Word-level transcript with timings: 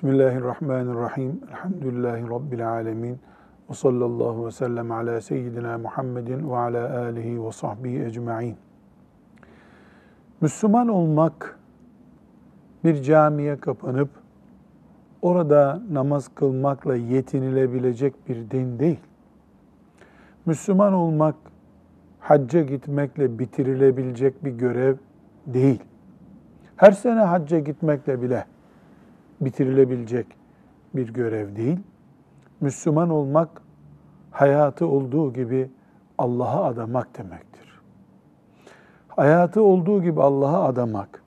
Bismillahirrahmanirrahim. 0.00 1.40
Elhamdülillahi 1.50 2.30
Rabbil 2.30 2.68
alemin. 2.68 3.18
Ve 3.70 3.74
sallallahu 3.74 4.46
ve 4.46 4.50
sellem 4.50 4.92
ala 4.92 5.20
seyyidina 5.20 5.78
Muhammedin 5.78 6.50
ve 6.50 6.56
ala 6.56 6.98
alihi 6.98 7.44
ve 7.44 7.52
sahbihi 7.52 8.02
ecma'in. 8.04 8.56
Müslüman 10.40 10.88
olmak 10.88 11.58
bir 12.84 13.02
camiye 13.02 13.56
kapanıp 13.56 14.08
orada 15.22 15.82
namaz 15.92 16.28
kılmakla 16.34 16.96
yetinilebilecek 16.96 18.28
bir 18.28 18.50
din 18.50 18.78
değil. 18.78 19.00
Müslüman 20.46 20.92
olmak 20.92 21.34
hacca 22.20 22.62
gitmekle 22.62 23.38
bitirilebilecek 23.38 24.44
bir 24.44 24.52
görev 24.52 24.96
değil. 25.46 25.82
Her 26.76 26.92
sene 26.92 27.20
hacca 27.20 27.58
gitmekle 27.58 28.22
bile 28.22 28.44
bitirilebilecek 29.40 30.26
bir 30.94 31.08
görev 31.08 31.56
değil. 31.56 31.78
Müslüman 32.60 33.10
olmak 33.10 33.62
hayatı 34.30 34.86
olduğu 34.86 35.32
gibi 35.32 35.70
Allah'a 36.18 36.64
adamak 36.64 37.18
demektir. 37.18 37.80
Hayatı 39.08 39.62
olduğu 39.62 40.02
gibi 40.02 40.22
Allah'a 40.22 40.64
adamak, 40.64 41.22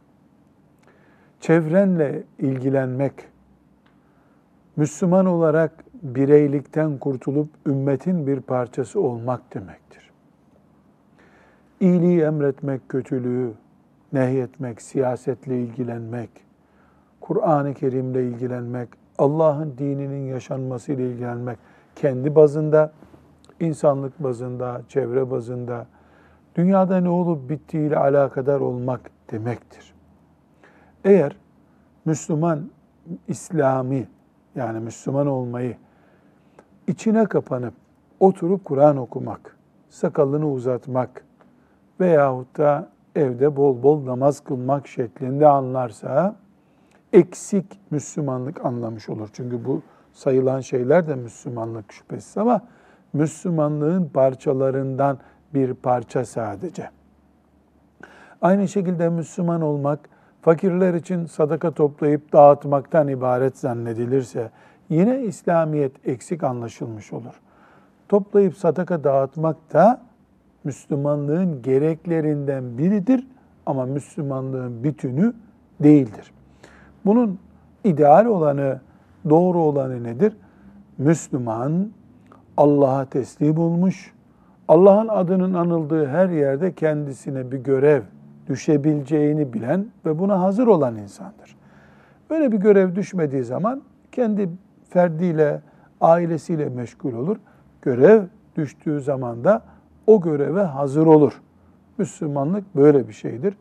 çevrenle 1.40 2.24
ilgilenmek, 2.40 3.14
Müslüman 4.76 5.26
olarak 5.26 5.86
bireylikten 6.04 6.98
kurtulup 6.98 7.50
ümmetin 7.66 8.28
bir 8.28 8.40
parçası 8.40 9.02
olmak 9.02 9.54
demektir. 9.54 10.12
İyiliği 11.80 12.22
emretmek, 12.22 12.90
kötülüğü 12.90 13.54
nehyetmek, 14.14 14.82
siyasetle 14.82 15.62
ilgilenmek, 15.62 16.30
Kur'an-ı 17.24 17.74
Kerim'le 17.74 18.16
ilgilenmek, 18.16 18.90
Allah'ın 19.18 19.78
dininin 19.78 20.26
yaşanmasıyla 20.26 21.06
ilgilenmek 21.06 21.58
kendi 21.96 22.36
bazında, 22.36 22.92
insanlık 23.60 24.24
bazında, 24.24 24.82
çevre 24.90 25.32
bazında, 25.32 25.88
dünyada 26.56 26.98
ne 26.98 27.10
olup 27.10 27.50
bittiğiyle 27.50 27.98
alakadar 27.98 28.60
olmak 28.60 29.12
demektir. 29.32 29.94
Eğer 31.04 31.36
Müslüman 32.06 32.70
İslami 33.28 34.08
yani 34.56 34.80
Müslüman 34.80 35.28
olmayı 35.28 35.78
içine 36.88 37.26
kapanıp 37.26 37.74
oturup 38.20 38.66
Kur'an 38.66 38.98
okumak, 38.98 39.58
sakalını 39.90 40.52
uzatmak 40.52 41.26
veyahut 42.00 42.58
da 42.58 42.90
evde 43.16 43.56
bol 43.56 43.84
bol 43.84 44.06
namaz 44.06 44.40
kılmak 44.40 44.88
şeklinde 44.88 45.48
anlarsa 45.48 46.43
eksik 47.14 47.66
Müslümanlık 47.92 48.66
anlamış 48.66 49.10
olur. 49.10 49.30
Çünkü 49.34 49.66
bu 49.66 49.82
sayılan 50.14 50.60
şeyler 50.60 51.08
de 51.08 51.16
Müslümanlık 51.16 51.94
şüphesiz 51.94 52.38
ama 52.38 52.62
Müslümanlığın 53.14 54.10
parçalarından 54.14 55.18
bir 55.54 55.74
parça 55.74 56.26
sadece. 56.26 56.90
Aynı 58.42 58.68
şekilde 58.68 59.10
Müslüman 59.10 59.62
olmak 59.62 60.00
fakirler 60.42 60.94
için 60.94 61.26
sadaka 61.26 61.72
toplayıp 61.72 62.34
dağıtmaktan 62.34 63.08
ibaret 63.08 63.58
zannedilirse 63.58 64.52
yine 64.90 65.22
İslamiyet 65.22 66.08
eksik 66.08 66.44
anlaşılmış 66.44 67.14
olur. 67.14 67.42
Toplayıp 68.10 68.58
sadaka 68.58 69.04
dağıtmak 69.04 69.74
da 69.74 70.02
Müslümanlığın 70.64 71.62
gereklerinden 71.62 72.78
biridir 72.78 73.28
ama 73.66 73.86
Müslümanlığın 73.86 74.84
bütünü 74.84 75.34
değildir. 75.80 76.34
Bunun 77.06 77.40
ideal 77.84 78.26
olanı, 78.26 78.80
doğru 79.30 79.60
olanı 79.60 80.04
nedir? 80.04 80.38
Müslüman 80.98 81.90
Allah'a 82.58 83.06
teslim 83.06 83.58
olmuş, 83.58 84.14
Allah'ın 84.68 85.08
adının 85.08 85.54
anıldığı 85.54 86.08
her 86.08 86.30
yerde 86.30 86.74
kendisine 86.74 87.52
bir 87.52 87.58
görev 87.58 88.02
düşebileceğini 88.48 89.54
bilen 89.54 89.86
ve 90.06 90.20
buna 90.20 90.42
hazır 90.42 90.68
olan 90.68 90.98
insandır. 90.98 91.56
Böyle 92.30 92.52
bir 92.52 92.58
görev 92.58 92.96
düşmediği 92.96 93.44
zaman 93.44 93.82
kendi 94.12 94.50
ferdiyle, 94.90 95.62
ailesiyle 96.02 96.70
meşgul 96.70 97.14
olur. 97.14 97.38
Görev 97.82 98.24
düştüğü 98.56 99.02
zaman 99.02 99.44
da 99.44 99.62
o 100.08 100.22
göreve 100.22 100.64
hazır 100.64 101.06
olur. 101.06 101.42
Müslümanlık 101.98 102.76
böyle 102.76 103.08
bir 103.08 103.14
şeydir. 103.14 103.58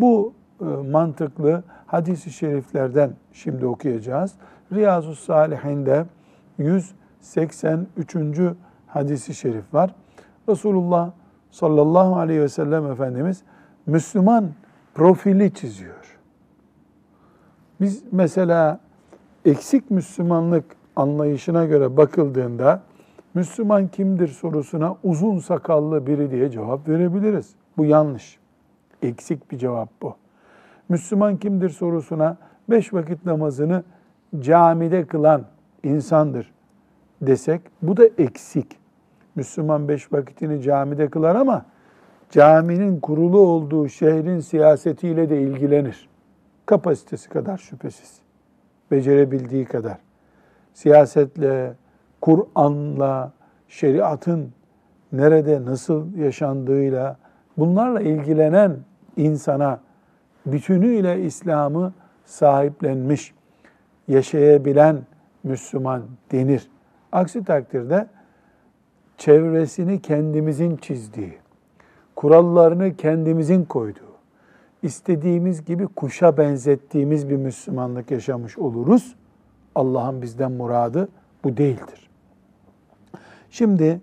Bu 0.00 0.32
mantıklı 0.64 1.62
hadisi 1.86 2.30
şeriflerden 2.30 3.10
şimdi 3.32 3.66
okuyacağız. 3.66 4.32
Riyazu 4.72 5.14
Salihin'de 5.14 6.06
183. 6.58 8.16
hadisi 8.86 9.34
şerif 9.34 9.74
var. 9.74 9.94
Resulullah 10.48 11.10
sallallahu 11.50 12.16
aleyhi 12.16 12.40
ve 12.40 12.48
sellem 12.48 12.86
Efendimiz 12.86 13.42
Müslüman 13.86 14.50
profili 14.94 15.54
çiziyor. 15.54 16.18
Biz 17.80 18.02
mesela 18.12 18.80
eksik 19.44 19.90
Müslümanlık 19.90 20.64
anlayışına 20.96 21.64
göre 21.64 21.96
bakıldığında 21.96 22.82
Müslüman 23.34 23.88
kimdir 23.88 24.28
sorusuna 24.28 24.96
uzun 25.02 25.38
sakallı 25.38 26.06
biri 26.06 26.30
diye 26.30 26.50
cevap 26.50 26.88
verebiliriz. 26.88 27.54
Bu 27.76 27.84
yanlış. 27.84 28.38
Eksik 29.02 29.50
bir 29.50 29.58
cevap 29.58 29.88
bu. 30.02 30.16
Müslüman 30.88 31.36
kimdir 31.36 31.70
sorusuna 31.70 32.36
beş 32.70 32.94
vakit 32.94 33.26
namazını 33.26 33.84
camide 34.40 35.06
kılan 35.06 35.44
insandır 35.82 36.52
desek 37.22 37.60
bu 37.82 37.96
da 37.96 38.04
eksik. 38.18 38.78
Müslüman 39.34 39.88
beş 39.88 40.12
vakitini 40.12 40.62
camide 40.62 41.08
kılar 41.08 41.36
ama 41.36 41.64
caminin 42.30 43.00
kurulu 43.00 43.38
olduğu 43.38 43.88
şehrin 43.88 44.40
siyasetiyle 44.40 45.30
de 45.30 45.42
ilgilenir. 45.42 46.08
Kapasitesi 46.66 47.28
kadar 47.28 47.58
şüphesiz. 47.58 48.20
Becerebildiği 48.90 49.64
kadar. 49.64 49.98
Siyasetle, 50.74 51.74
Kur'an'la, 52.20 53.32
şeriatın 53.68 54.52
nerede 55.12 55.64
nasıl 55.64 56.14
yaşandığıyla 56.14 57.16
bunlarla 57.58 58.00
ilgilenen 58.00 58.76
insana 59.16 59.80
bütünüyle 60.46 61.22
İslam'ı 61.22 61.92
sahiplenmiş, 62.24 63.34
yaşayabilen 64.08 64.98
Müslüman 65.44 66.02
denir. 66.32 66.70
Aksi 67.12 67.44
takdirde 67.44 68.06
çevresini 69.18 70.02
kendimizin 70.02 70.76
çizdiği, 70.76 71.38
kurallarını 72.16 72.96
kendimizin 72.96 73.64
koyduğu, 73.64 74.14
istediğimiz 74.82 75.64
gibi 75.64 75.86
kuşa 75.86 76.36
benzettiğimiz 76.36 77.28
bir 77.28 77.36
Müslümanlık 77.36 78.10
yaşamış 78.10 78.58
oluruz. 78.58 79.16
Allah'ın 79.74 80.22
bizden 80.22 80.52
muradı 80.52 81.08
bu 81.44 81.56
değildir. 81.56 82.10
Şimdi 83.50 84.00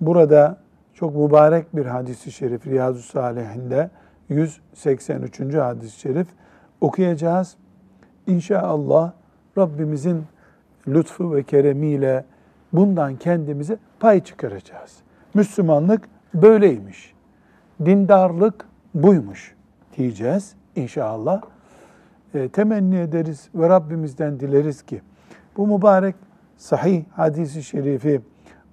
burada 0.00 0.58
çok 0.94 1.16
mübarek 1.16 1.76
bir 1.76 1.86
hadisi 1.86 2.32
şerif 2.32 2.66
Riyazu 2.66 3.02
Salihinde 3.02 3.90
183. 4.28 5.54
hadis-i 5.54 6.00
şerif 6.00 6.26
okuyacağız. 6.80 7.56
İnşallah 8.26 9.12
Rabbimizin 9.58 10.24
lütfu 10.88 11.34
ve 11.34 11.42
keremiyle 11.42 12.24
bundan 12.72 13.16
kendimize 13.16 13.78
pay 14.00 14.24
çıkaracağız. 14.24 14.96
Müslümanlık 15.34 16.08
böyleymiş. 16.34 17.14
Dindarlık 17.84 18.66
buymuş 18.94 19.54
diyeceğiz 19.96 20.54
inşallah. 20.76 21.42
E, 22.34 22.48
temenni 22.48 22.96
ederiz 22.96 23.48
ve 23.54 23.68
Rabbimizden 23.68 24.40
dileriz 24.40 24.82
ki 24.82 25.02
bu 25.56 25.66
mübarek 25.66 26.14
sahih 26.56 27.04
hadisi 27.12 27.62
şerifi 27.62 28.20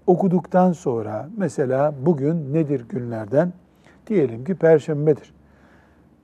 okuduktan 0.07 0.71
sonra 0.71 1.29
mesela 1.37 1.93
bugün 2.01 2.53
nedir 2.53 2.85
günlerden? 2.89 3.53
Diyelim 4.07 4.43
ki 4.43 4.55
perşembedir. 4.55 5.33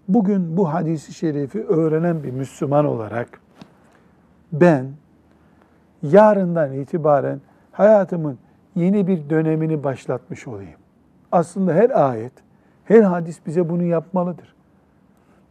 Bugün 0.07 0.57
bu 0.57 0.73
hadisi 0.73 1.13
şerifi 1.13 1.63
öğrenen 1.63 2.23
bir 2.23 2.31
Müslüman 2.31 2.85
olarak 2.85 3.41
ben 4.51 4.85
yarından 6.03 6.73
itibaren 6.73 7.41
hayatımın 7.71 8.37
yeni 8.75 9.07
bir 9.07 9.29
dönemini 9.29 9.83
başlatmış 9.83 10.47
olayım. 10.47 10.79
Aslında 11.31 11.73
her 11.73 12.09
ayet, 12.09 12.33
her 12.85 13.01
hadis 13.01 13.45
bize 13.45 13.69
bunu 13.69 13.83
yapmalıdır. 13.83 14.55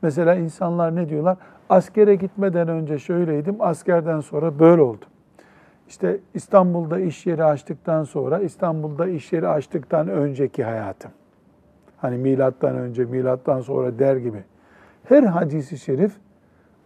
Mesela 0.02 0.34
insanlar 0.34 0.96
ne 0.96 1.08
diyorlar? 1.08 1.36
Askere 1.68 2.14
gitmeden 2.14 2.68
önce 2.68 2.98
şöyleydim, 2.98 3.56
askerden 3.60 4.20
sonra 4.20 4.58
böyle 4.58 4.82
oldum. 4.82 5.08
İşte 5.88 6.20
İstanbul'da 6.34 6.98
iş 7.00 7.26
yeri 7.26 7.44
açtıktan 7.44 8.04
sonra, 8.04 8.38
İstanbul'da 8.38 9.08
iş 9.08 9.32
yeri 9.32 9.48
açtıktan 9.48 10.08
önceki 10.08 10.64
hayatım. 10.64 11.10
Hani 11.96 12.18
milattan 12.18 12.76
önce, 12.76 13.04
milattan 13.04 13.60
sonra 13.60 13.98
der 13.98 14.16
gibi. 14.16 14.44
Her 15.04 15.22
hadisi 15.22 15.78
şerif 15.78 16.12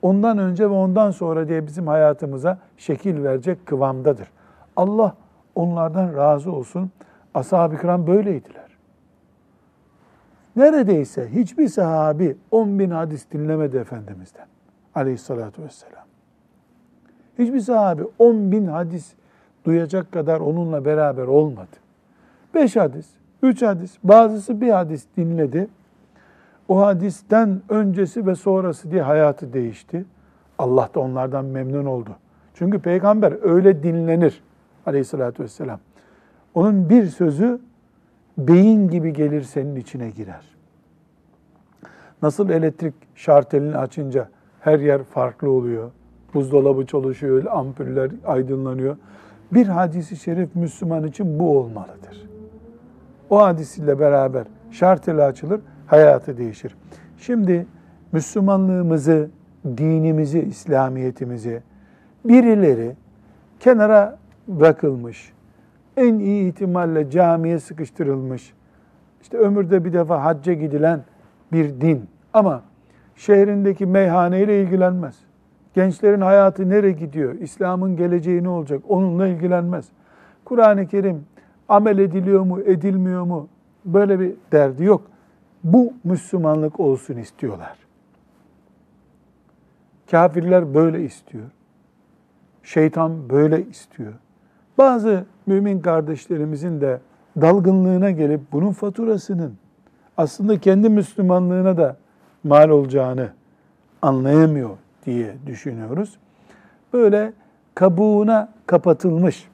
ondan 0.03 0.39
önce 0.39 0.71
ve 0.71 0.75
ondan 0.75 1.11
sonra 1.11 1.49
diye 1.49 1.67
bizim 1.67 1.87
hayatımıza 1.87 2.59
şekil 2.77 3.25
verecek 3.25 3.67
kıvamdadır. 3.67 4.29
Allah 4.77 5.15
onlardan 5.55 6.17
razı 6.17 6.53
olsun. 6.53 6.91
Ashab-ı 7.35 7.81
kiram 7.81 8.07
böyleydiler. 8.07 8.71
Neredeyse 10.57 11.29
hiçbir 11.33 11.69
sahabi 11.69 12.37
10 12.51 12.79
bin 12.79 12.91
hadis 12.91 13.31
dinlemedi 13.31 13.77
Efendimiz'den 13.77 14.47
aleyhissalatü 14.95 15.62
vesselam. 15.62 16.05
Hiçbir 17.39 17.61
sahabi 17.61 18.03
10 18.19 18.53
bin 18.53 18.67
hadis 18.67 19.15
duyacak 19.65 20.12
kadar 20.12 20.41
onunla 20.41 20.85
beraber 20.85 21.27
olmadı. 21.27 21.77
5 22.55 22.77
hadis, 22.77 23.07
3 23.43 23.63
hadis, 23.63 23.97
bazısı 24.05 24.61
bir 24.61 24.71
hadis 24.71 25.07
dinledi. 25.17 25.69
O 26.69 26.81
hadisten 26.81 27.61
öncesi 27.69 28.27
ve 28.27 28.35
sonrası 28.35 28.91
diye 28.91 29.03
hayatı 29.03 29.53
değişti. 29.53 30.05
Allah 30.59 30.89
da 30.95 31.01
onlardan 31.01 31.45
memnun 31.45 31.85
oldu. 31.85 32.11
Çünkü 32.55 32.79
peygamber 32.79 33.35
öyle 33.43 33.83
dinlenir 33.83 34.43
aleyhissalatü 34.87 35.43
vesselam. 35.43 35.81
Onun 36.55 36.91
bir 36.91 37.07
sözü 37.07 37.61
beyin 38.39 38.89
gibi 38.89 39.13
gelir 39.13 39.43
senin 39.43 39.77
içine 39.77 40.11
girer. 40.11 40.45
Nasıl 42.23 42.51
elektrik 42.51 42.95
şartelini 43.15 43.77
açınca 43.77 44.29
her 44.61 44.79
yer 44.79 45.03
farklı 45.03 45.51
oluyor. 45.51 45.91
Buzdolabı 46.35 46.87
çalışıyor, 46.87 47.45
ampuller 47.51 48.11
aydınlanıyor. 48.27 48.97
Bir 49.53 49.67
hadisi 49.67 50.17
şerif 50.17 50.55
Müslüman 50.55 51.07
için 51.07 51.39
bu 51.39 51.59
olmalıdır. 51.59 52.30
O 53.31 53.43
hadis 53.43 53.79
ile 53.79 53.99
beraber 53.99 54.44
şarteli 54.71 55.23
açılır, 55.23 55.61
hayatı 55.87 56.37
değişir. 56.37 56.77
Şimdi 57.19 57.67
Müslümanlığımızı, 58.12 59.31
dinimizi, 59.65 60.41
İslamiyetimizi 60.41 61.62
birileri 62.25 62.97
kenara 63.61 64.19
bırakılmış, 64.49 65.32
en 65.97 66.19
iyi 66.19 66.49
ihtimalle 66.49 67.11
camiye 67.11 67.59
sıkıştırılmış, 67.59 68.55
işte 69.23 69.38
ömürde 69.38 69.85
bir 69.85 69.93
defa 69.93 70.25
hacca 70.25 70.53
gidilen 70.53 71.00
bir 71.53 71.81
din 71.81 72.09
ama 72.33 72.62
şehrindeki 73.17 73.87
meyhaneyle 73.87 74.62
ilgilenmez. 74.62 75.17
Gençlerin 75.75 76.21
hayatı 76.21 76.69
nereye 76.69 76.93
gidiyor? 76.93 77.35
İslam'ın 77.35 77.97
geleceği 77.97 78.44
ne 78.44 78.49
olacak? 78.49 78.83
Onunla 78.88 79.26
ilgilenmez. 79.26 79.88
Kur'an-ı 80.44 80.87
Kerim 80.87 81.25
amel 81.71 81.99
ediliyor 81.99 82.43
mu, 82.43 82.61
edilmiyor 82.61 83.23
mu? 83.23 83.49
Böyle 83.85 84.21
bir 84.21 84.35
derdi 84.53 84.85
yok. 84.85 85.03
Bu 85.65 85.93
Müslümanlık 86.05 86.81
olsun 86.81 87.17
istiyorlar. 87.17 87.77
Kafirler 90.11 90.75
böyle 90.75 91.05
istiyor. 91.05 91.45
Şeytan 92.63 93.31
böyle 93.31 93.67
istiyor. 93.67 94.13
Bazı 94.79 95.25
mümin 95.47 95.81
kardeşlerimizin 95.81 96.81
de 96.81 97.01
dalgınlığına 97.41 98.11
gelip 98.11 98.41
bunun 98.53 98.73
faturasının 98.73 99.55
aslında 100.17 100.61
kendi 100.61 100.89
Müslümanlığına 100.89 101.77
da 101.77 101.97
mal 102.45 102.69
olacağını 102.69 103.31
anlayamıyor 104.03 104.71
diye 105.07 105.37
düşünüyoruz. 105.47 106.19
Böyle 106.93 107.33
kabuğuna 107.75 108.53
kapatılmış, 108.67 109.49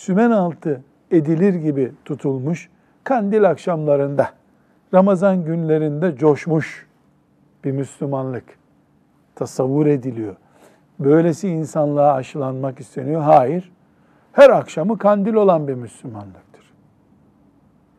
sümen 0.00 0.30
altı 0.30 0.82
edilir 1.10 1.54
gibi 1.54 1.92
tutulmuş, 2.04 2.68
kandil 3.04 3.50
akşamlarında, 3.50 4.30
Ramazan 4.94 5.44
günlerinde 5.44 6.16
coşmuş 6.16 6.86
bir 7.64 7.72
Müslümanlık 7.72 8.44
tasavvur 9.34 9.86
ediliyor. 9.86 10.36
Böylesi 10.98 11.48
insanlığa 11.48 12.12
aşılanmak 12.12 12.80
isteniyor. 12.80 13.20
Hayır, 13.20 13.72
her 14.32 14.50
akşamı 14.50 14.98
kandil 14.98 15.34
olan 15.34 15.68
bir 15.68 15.74
Müslümanlıktır. 15.74 16.72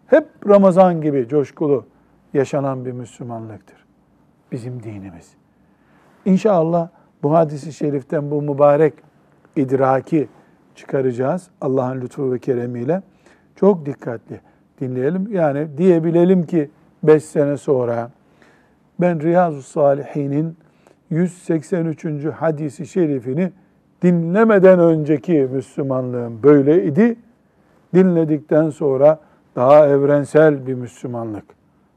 Hep 0.07 0.27
Ramazan 0.47 1.01
gibi 1.01 1.27
coşkulu 1.27 1.85
yaşanan 2.33 2.85
bir 2.85 2.91
Müslümanlıktır. 2.91 3.85
Bizim 4.51 4.83
dinimiz. 4.83 5.33
İnşallah 6.25 6.89
bu 7.23 7.33
hadisi 7.33 7.73
şeriften 7.73 8.31
bu 8.31 8.41
mübarek 8.41 8.93
idraki 9.55 10.27
çıkaracağız 10.81 11.47
Allah'ın 11.61 12.01
lütfu 12.01 12.31
ve 12.31 12.39
keremiyle. 12.39 13.01
Çok 13.55 13.85
dikkatli 13.85 14.41
dinleyelim. 14.79 15.27
Yani 15.31 15.67
diyebilelim 15.77 16.43
ki 16.43 16.69
5 17.03 17.25
sene 17.25 17.57
sonra 17.57 18.11
ben 18.99 19.21
Riyazu 19.21 19.61
Salihin'in 19.61 20.57
183. 21.09 22.05
hadisi 22.25 22.87
şerifini 22.87 23.51
dinlemeden 24.01 24.79
önceki 24.79 25.49
Müslümanlığım 25.53 26.43
böyleydi. 26.43 27.15
Dinledikten 27.93 28.69
sonra 28.69 29.19
daha 29.55 29.87
evrensel 29.87 30.67
bir 30.67 30.73
Müslümanlık 30.73 31.45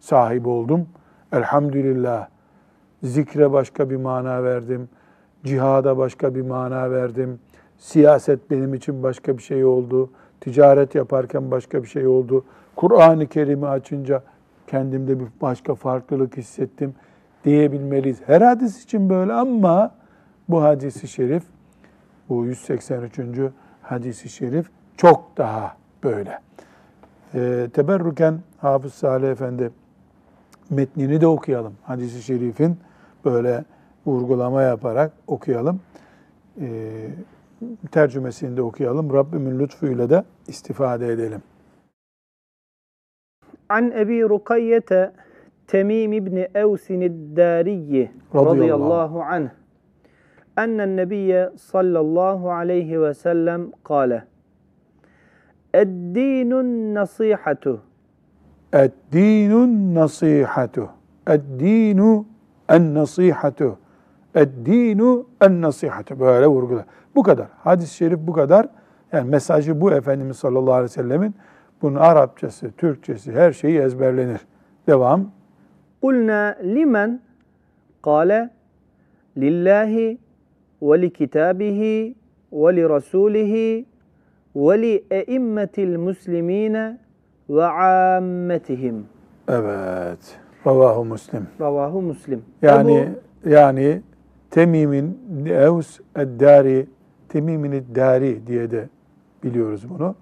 sahibi 0.00 0.48
oldum. 0.48 0.88
Elhamdülillah. 1.32 2.28
Zikre 3.02 3.52
başka 3.52 3.90
bir 3.90 3.96
mana 3.96 4.44
verdim. 4.44 4.88
Cihada 5.44 5.98
başka 5.98 6.34
bir 6.34 6.42
mana 6.42 6.90
verdim. 6.90 7.38
Siyaset 7.78 8.50
benim 8.50 8.74
için 8.74 9.02
başka 9.02 9.38
bir 9.38 9.42
şey 9.42 9.64
oldu. 9.64 10.10
Ticaret 10.40 10.94
yaparken 10.94 11.50
başka 11.50 11.82
bir 11.82 11.88
şey 11.88 12.06
oldu. 12.06 12.44
Kur'an-ı 12.76 13.26
Kerim'i 13.26 13.66
açınca 13.66 14.22
kendimde 14.66 15.20
bir 15.20 15.26
başka 15.40 15.74
farklılık 15.74 16.36
hissettim 16.36 16.94
diyebilmeliyiz. 17.44 18.18
Her 18.26 18.40
hadis 18.40 18.84
için 18.84 19.10
böyle 19.10 19.32
ama 19.32 19.94
bu 20.48 20.62
hadisi 20.62 21.08
şerif, 21.08 21.42
bu 22.28 22.44
183. 22.44 23.18
hadisi 23.82 24.28
şerif 24.28 24.70
çok 24.96 25.36
daha 25.36 25.76
böyle. 26.04 26.38
E, 27.34 27.68
teberruken 27.72 28.40
Hafız 28.58 28.94
Salih 28.94 29.28
Efendi 29.28 29.70
metnini 30.70 31.20
de 31.20 31.26
okuyalım. 31.26 31.74
Hadisi 31.82 32.22
şerifin 32.22 32.76
böyle 33.24 33.64
vurgulama 34.06 34.62
yaparak 34.62 35.12
okuyalım. 35.26 35.80
E, 36.60 36.66
tercümesini 37.90 38.56
de 38.56 38.62
okuyalım. 38.62 39.12
Rabbimin 39.12 39.58
lütfuyla 39.58 40.10
da 40.10 40.24
istifade 40.48 41.08
edelim. 41.08 41.42
An 43.68 43.90
Ebi 43.90 44.22
Rukayyete 44.22 45.12
Temim 45.66 46.12
İbni 46.12 46.48
Evsin 46.54 47.00
Dariyi 47.36 48.10
radıyallahu 48.34 49.22
anh. 49.22 49.48
nebiyye 50.96 51.50
sallallahu 51.56 52.52
aleyhi 52.52 53.00
ve 53.00 53.14
sellem 53.14 53.70
kâle 53.84 54.24
Eddinun 55.74 56.94
nasihatu 56.94 57.82
Eddinun 58.72 59.94
nasihatu 59.94 60.88
Eddinu 61.26 62.26
en 62.68 62.94
nasihatu 62.94 63.78
Eddinu 64.34 65.26
en 65.40 65.62
nasihatu 65.62 66.20
böyle 66.20 66.46
vurgular. 66.46 66.84
Bu 67.14 67.22
kadar. 67.22 67.46
Hadis-i 67.64 67.94
şerif 67.94 68.18
bu 68.18 68.32
kadar. 68.32 68.68
Yani 69.12 69.30
mesajı 69.30 69.80
bu 69.80 69.92
Efendimiz 69.92 70.36
sallallahu 70.36 70.72
aleyhi 70.72 70.84
ve 70.84 70.88
sellemin 70.88 71.34
bunun 71.82 71.94
Arapçası, 71.94 72.72
Türkçesi 72.72 73.32
her 73.32 73.52
şeyi 73.52 73.78
ezberlenir. 73.78 74.40
Devam. 74.86 75.30
Kulna 76.02 76.56
limen 76.62 77.20
kâle 78.02 78.50
lillahi 79.36 80.18
ve 80.82 81.02
li 81.02 81.12
kitabihi 81.12 82.14
ve 82.52 82.76
li 82.76 82.88
rasulihi 82.88 83.86
ve 84.56 84.82
li 84.82 85.04
eimmetil 85.10 85.98
muslimine 85.98 86.98
ve 87.50 87.64
ammetihim. 87.64 89.06
Evet. 89.48 90.38
Ravahu 90.66 91.04
Müslim. 91.04 91.46
Ravahu 91.60 92.02
Müslim. 92.02 92.42
Yani 92.62 93.08
yani 93.44 94.02
Temim'in 94.54 95.46
Evs 95.46 96.00
Eddari 96.16 96.86
Temim'in 97.28 97.72
Eddari 97.72 98.46
diye 98.46 98.70
de 98.70 98.88
biliyoruz 99.44 99.90
bunu. 99.90 100.14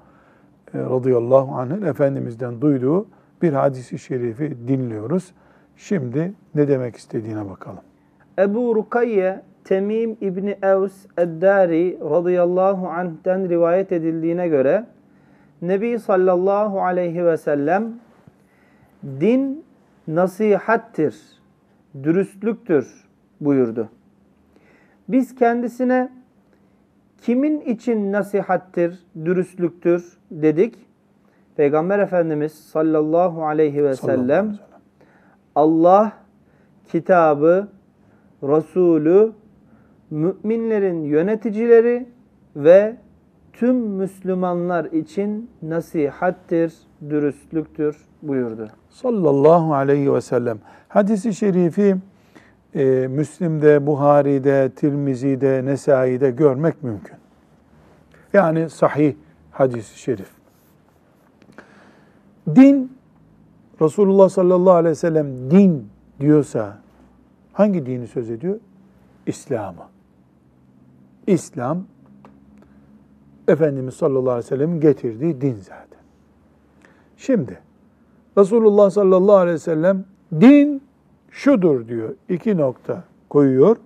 E, 0.74 0.78
radıyallahu 0.78 1.54
anh'ın 1.54 1.82
Efendimiz'den 1.82 2.60
duyduğu 2.60 3.06
bir 3.42 3.52
hadisi 3.52 3.98
şerifi 3.98 4.68
dinliyoruz. 4.68 5.32
Şimdi 5.76 6.32
ne 6.54 6.68
demek 6.68 6.96
istediğine 6.96 7.50
bakalım. 7.50 7.80
Ebu 8.38 8.74
Rukayye 8.74 9.42
Temim 9.64 10.16
İbni 10.20 10.58
Evs 10.62 11.06
Eddari 11.18 11.98
radıyallahu 12.10 12.88
anh'ten 12.88 13.48
rivayet 13.48 13.92
edildiğine 13.92 14.48
göre 14.48 14.86
Nebi 15.62 15.98
sallallahu 15.98 16.82
aleyhi 16.82 17.24
ve 17.24 17.36
sellem 17.36 17.92
din 19.20 19.64
nasihattir, 20.08 21.16
dürüstlüktür 22.02 23.08
buyurdu. 23.40 23.88
Biz 25.12 25.34
kendisine 25.34 26.08
kimin 27.20 27.60
için 27.60 28.12
nasihattir, 28.12 28.98
dürüstlüktür 29.24 30.18
dedik. 30.30 30.74
Peygamber 31.56 31.98
Efendimiz 31.98 32.52
sallallahu 32.52 33.46
aleyhi 33.46 33.84
ve 33.84 33.96
sellem 33.96 34.58
Allah, 35.54 36.12
kitabı, 36.88 37.68
Resulü, 38.42 39.32
müminlerin 40.10 41.04
yöneticileri 41.04 42.06
ve 42.56 42.96
tüm 43.52 43.76
Müslümanlar 43.76 44.84
için 44.84 45.50
nasihattir, 45.62 46.74
dürüstlüktür 47.10 47.96
buyurdu. 48.22 48.68
Sallallahu 48.88 49.74
aleyhi 49.74 50.14
ve 50.14 50.20
sellem. 50.20 50.58
Hadisi 50.88 51.34
şerifi 51.34 51.96
e, 52.74 53.08
Müslim'de, 53.08 53.86
Buhari'de, 53.86 54.70
Tirmizi'de, 54.76 55.64
Nesai'de 55.64 56.30
görmek 56.30 56.82
mümkün. 56.82 57.16
Yani 58.32 58.70
sahih 58.70 59.14
hadisi 59.50 59.98
şerif. 59.98 60.30
Din, 62.54 62.92
Resulullah 63.80 64.28
sallallahu 64.28 64.74
aleyhi 64.74 64.90
ve 64.90 64.94
sellem 64.94 65.50
din 65.50 65.88
diyorsa 66.20 66.78
hangi 67.52 67.86
dini 67.86 68.06
söz 68.06 68.30
ediyor? 68.30 68.60
İslam'ı. 69.26 69.88
İslam, 71.26 71.84
Efendimiz 73.48 73.94
sallallahu 73.94 74.30
aleyhi 74.30 74.44
ve 74.44 74.48
sellem'in 74.48 74.80
getirdiği 74.80 75.40
din 75.40 75.56
zaten. 75.56 76.00
Şimdi, 77.16 77.58
Resulullah 78.38 78.90
sallallahu 78.90 79.36
aleyhi 79.36 79.54
ve 79.54 79.58
sellem 79.58 80.04
din 80.40 80.82
şudur 81.32 81.88
diyor. 81.88 82.14
İki 82.28 82.56
nokta 82.56 83.04
koyuyor 83.28 83.76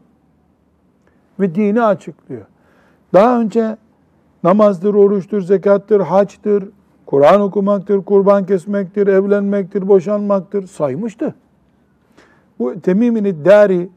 ve 1.41 1.55
dini 1.55 1.83
açıklıyor. 1.83 2.47
Daha 3.13 3.41
önce 3.41 3.77
namazdır, 4.45 4.95
oruçtur, 4.95 5.43
zekattır, 5.43 6.01
haçtır, 6.01 6.69
Kur'an 7.07 7.41
okumaktır, 7.41 8.05
kurban 8.05 8.47
kesmektir, 8.47 9.07
evlenmektir, 9.07 9.89
boşanmaktır 9.89 10.67
saymıştı. 10.67 11.35
Bu 12.59 12.81
Temim'in 12.81 13.45
Dari 13.45 13.89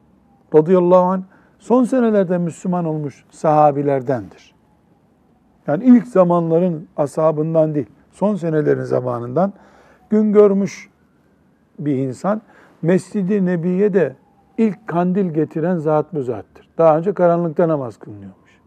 radıyallahu 0.56 1.03
anh 1.03 1.22
son 1.60 1.84
senelerde 1.84 2.38
Müslüman 2.38 2.86
olmuş 2.86 3.25
sahabilerdendir. 3.32 4.56
Yani 5.68 5.84
ilk 5.86 6.08
zamanların 6.08 6.88
ashabından 6.98 7.75
değil, 7.75 7.89
son 8.12 8.36
senelerin 8.36 8.84
zamanından 8.84 9.53
gün 10.10 10.34
görmüş 10.34 10.89
bir 11.79 11.96
insan. 11.96 12.41
Mescid-i 12.81 13.45
Nebi'ye 13.45 13.93
de 13.93 14.15
ilk 14.57 14.88
kandil 14.88 15.33
getiren 15.33 15.77
zat 15.77 16.13
bu 16.13 16.24
zattır. 16.24 16.69
Daha 16.77 16.98
önce 16.98 17.13
karanlıkta 17.13 17.67
namaz 17.67 17.98
kılınıyormuş. 17.98 18.59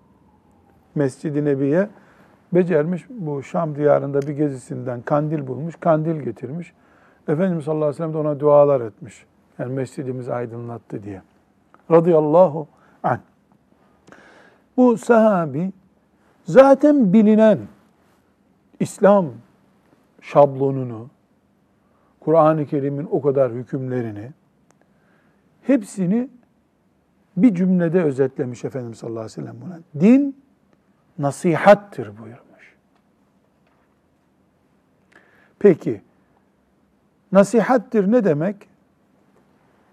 Mescid-i 0.95 1.45
Nebi'ye 1.45 1.89
becermiş 2.53 3.07
bu 3.11 3.43
Şam 3.43 3.77
diyarında 3.77 4.23
bir 4.23 4.33
gezisinden 4.33 5.03
kandil 5.03 5.47
bulmuş, 5.47 5.77
kandil 5.81 6.21
getirmiş. 6.21 6.73
Efendimiz 7.29 7.65
sallallahu 7.65 7.85
aleyhi 7.85 7.95
ve 7.95 7.97
sellem 7.97 8.15
de 8.15 8.19
ona 8.19 8.41
dualar 8.41 8.81
etmiş. 8.81 9.27
Yani 9.59 9.73
mescidimizi 9.73 10.35
aydınlattı 10.35 11.03
diye. 11.03 11.23
Radıyallahu 11.91 12.67
anh. 13.03 13.21
Bu 14.77 14.99
sahabi 14.99 15.73
zaten 16.45 17.13
bilinen 17.13 17.59
İslam 18.81 19.27
şablonunu, 20.21 21.07
Kur'an-ı 22.25 22.67
Kerim'in 22.67 23.09
o 23.11 23.23
kadar 23.23 23.53
hükümlerini 23.53 24.33
hepsini 25.63 26.29
bir 27.37 27.55
cümlede 27.55 28.03
özetlemiş 28.03 28.65
Efendimiz 28.65 28.99
sallallahu 28.99 29.21
aleyhi 29.21 29.41
ve 29.41 29.43
sellem 29.43 29.61
buna. 29.61 29.81
Din 30.01 30.43
nasihattir 31.19 32.19
buyurmuş. 32.19 32.77
Peki, 35.59 36.03
nasihattir 37.33 38.13
ne 38.13 38.25
demek? 38.25 38.57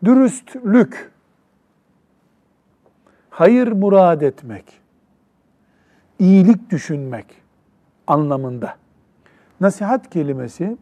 Dürüstlük, 0.03 1.11
hayır 3.29 3.67
murad 3.71 4.21
etmek, 4.21 4.81
iyilik 6.19 6.69
düşünmek 6.69 7.25
anlamında. 8.07 8.77
Nasihat 9.61 10.09
kelimesi 10.09 10.77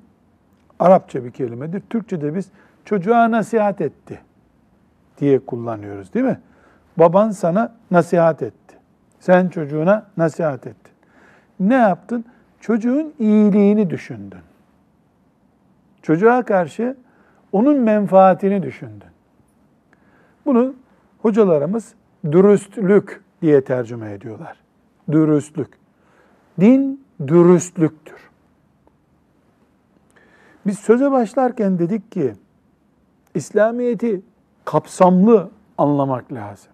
Arapça 0.79 1.24
bir 1.24 1.31
kelimedir. 1.31 1.81
Türkçe'de 1.89 2.36
biz 2.36 2.50
çocuğa 2.86 3.31
nasihat 3.31 3.81
etti 3.81 4.19
diye 5.17 5.39
kullanıyoruz 5.39 6.13
değil 6.13 6.25
mi? 6.25 6.39
Baban 6.98 7.31
sana 7.31 7.75
nasihat 7.91 8.41
etti. 8.41 8.77
Sen 9.19 9.48
çocuğuna 9.48 10.05
nasihat 10.17 10.67
ettin. 10.67 10.93
Ne 11.60 11.75
yaptın? 11.75 12.25
Çocuğun 12.60 13.13
iyiliğini 13.19 13.89
düşündün. 13.89 14.39
Çocuğa 16.01 16.43
karşı 16.43 16.98
onun 17.51 17.79
menfaatini 17.79 18.63
düşündün. 18.63 19.07
Bunu 20.46 20.75
hocalarımız 21.22 21.93
dürüstlük 22.31 23.22
diye 23.41 23.63
tercüme 23.63 24.12
ediyorlar. 24.12 24.57
Dürüstlük. 25.12 25.69
Din 26.60 27.05
dürüstlüktür. 27.27 28.26
Biz 30.67 30.79
söze 30.79 31.12
başlarken 31.12 31.79
dedik 31.79 32.12
ki 32.12 32.33
İslamiyet'i 33.36 34.21
kapsamlı 34.65 35.50
anlamak 35.77 36.33
lazım. 36.33 36.71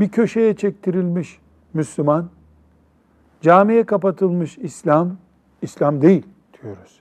Bir 0.00 0.08
köşeye 0.08 0.56
çektirilmiş 0.56 1.38
Müslüman, 1.74 2.28
camiye 3.40 3.86
kapatılmış 3.86 4.58
İslam, 4.58 5.16
İslam 5.62 6.02
değil 6.02 6.26
diyoruz. 6.62 7.00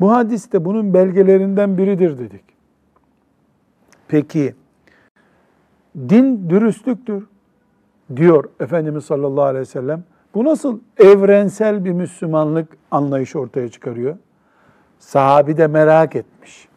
Bu 0.00 0.12
hadis 0.12 0.52
de 0.52 0.64
bunun 0.64 0.94
belgelerinden 0.94 1.78
biridir 1.78 2.18
dedik. 2.18 2.44
Peki, 4.08 4.54
din 5.96 6.50
dürüstlüktür 6.50 7.26
diyor 8.16 8.44
Efendimiz 8.60 9.04
sallallahu 9.04 9.44
aleyhi 9.44 9.60
ve 9.60 9.64
sellem. 9.64 10.04
Bu 10.34 10.44
nasıl 10.44 10.80
evrensel 10.98 11.84
bir 11.84 11.92
Müslümanlık 11.92 12.68
anlayışı 12.90 13.38
ortaya 13.38 13.68
çıkarıyor? 13.68 14.16
Sahabi 14.98 15.56
de 15.56 15.66
merak 15.66 16.16
etmiş. 16.16 16.68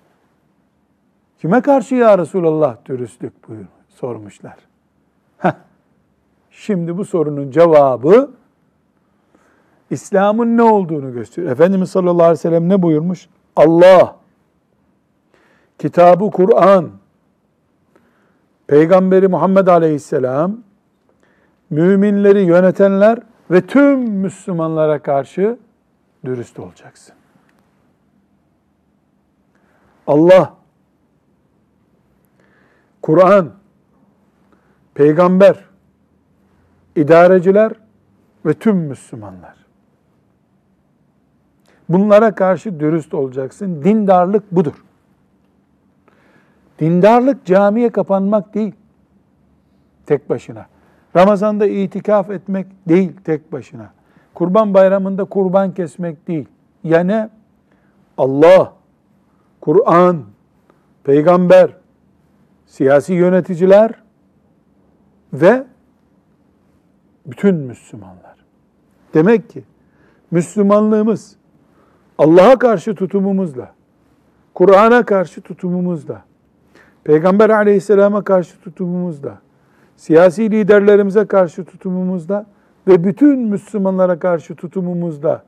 Kime 1.40 1.62
karşı 1.62 1.96
ya 1.96 2.18
Resulallah 2.18 2.78
dürüstlük 2.86 3.50
buyur, 3.50 3.66
sormuşlar. 3.90 4.56
Heh. 5.38 5.54
Şimdi 6.52 6.98
bu 6.98 7.06
sorunun 7.06 7.52
cevabı 7.52 8.32
İslam'ın 9.90 10.58
ne 10.58 10.62
olduğunu 10.62 11.14
gösteriyor. 11.14 11.52
Efendimiz 11.52 11.90
sallallahu 11.90 12.24
aleyhi 12.24 12.32
ve 12.32 12.42
sellem 12.42 12.70
ne 12.70 12.82
buyurmuş? 12.82 13.30
Allah, 13.56 14.16
kitabı 15.80 16.32
Kur'an, 16.32 16.92
Peygamberi 18.68 19.28
Muhammed 19.28 19.68
aleyhisselam, 19.68 20.58
müminleri 21.70 22.42
yönetenler 22.42 23.20
ve 23.54 23.68
tüm 23.68 24.00
Müslümanlara 24.00 25.00
karşı 25.00 25.58
dürüst 26.26 26.60
olacaksın. 26.60 27.16
Allah, 30.08 30.56
Kur'an, 33.02 33.54
peygamber, 34.94 35.66
idareciler 36.96 37.74
ve 38.46 38.54
tüm 38.54 38.78
Müslümanlar. 38.78 39.56
Bunlara 41.90 42.36
karşı 42.36 42.80
dürüst 42.80 43.14
olacaksın. 43.14 43.84
Dindarlık 43.84 44.52
budur. 44.52 44.86
Dindarlık 46.80 47.46
camiye 47.46 47.90
kapanmak 47.90 48.54
değil. 48.54 48.76
Tek 50.06 50.30
başına. 50.30 50.73
Ramazanda 51.16 51.66
itikaf 51.66 52.30
etmek 52.30 52.68
değil 52.88 53.12
tek 53.24 53.52
başına. 53.52 53.92
Kurban 54.34 54.74
bayramında 54.74 55.24
kurban 55.26 55.74
kesmek 55.74 56.28
değil. 56.28 56.48
Yani 56.84 57.30
Allah, 58.18 58.74
Kur'an, 59.62 60.24
peygamber, 61.04 61.74
siyasi 62.66 63.14
yöneticiler 63.14 63.92
ve 65.34 65.64
bütün 67.26 67.56
Müslümanlar. 67.56 68.36
Demek 69.14 69.50
ki 69.50 69.64
Müslümanlığımız 70.32 71.36
Allah'a 72.18 72.60
karşı 72.60 72.96
tutumumuzla, 72.96 73.74
Kur'an'a 74.54 75.06
karşı 75.06 75.42
tutumumuzla, 75.42 76.24
Peygamber 77.04 77.50
aleyhisselama 77.50 78.24
karşı 78.24 78.62
tutumumuzla, 78.62 79.42
siyasi 79.98 80.52
liderlerimize 80.52 81.26
karşı 81.26 81.66
tutumumuzda 81.66 82.46
ve 82.88 83.04
bütün 83.04 83.40
Müslümanlara 83.40 84.20
karşı 84.20 84.56
tutumumuzda 84.56 85.44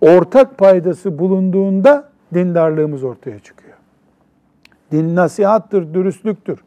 ortak 0.00 0.58
paydası 0.58 1.18
bulunduğunda 1.18 2.08
dindarlığımız 2.34 3.04
ortaya 3.04 3.38
çıkıyor. 3.38 3.74
Din 4.92 5.16
nasihattır, 5.16 5.94
dürüstlüktür 5.94 6.58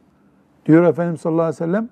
diyor 0.65 0.83
Efendimiz 0.83 1.21
sallallahu 1.21 1.41
aleyhi 1.41 1.61
ve 1.61 1.65
sellem. 1.65 1.89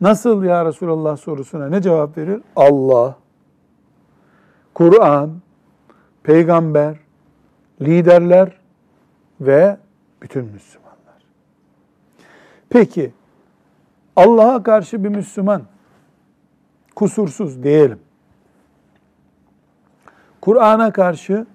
Nasıl 0.00 0.44
ya 0.44 0.64
Resulallah 0.64 1.16
sorusuna 1.16 1.68
ne 1.68 1.82
cevap 1.82 2.18
verir? 2.18 2.40
Allah, 2.56 3.16
Kur'an, 4.74 5.30
peygamber, 6.22 6.96
liderler 7.80 8.52
ve 9.40 9.76
bütün 10.22 10.44
Müslümanlar. 10.44 10.94
Peki 12.68 13.12
Allah'a 14.16 14.62
karşı 14.62 15.04
bir 15.04 15.08
Müslüman 15.08 15.62
kusursuz 16.94 17.62
diyelim. 17.62 17.98
Kur'an'a 20.40 20.92
karşı 20.92 21.46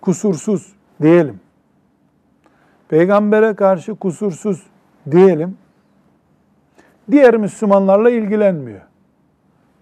kusursuz 0.00 0.72
diyelim. 1.02 1.40
Peygambere 2.88 3.54
karşı 3.54 3.94
kusursuz 3.94 4.66
diyelim. 5.10 5.56
Diğer 7.10 7.36
Müslümanlarla 7.36 8.10
ilgilenmiyor. 8.10 8.80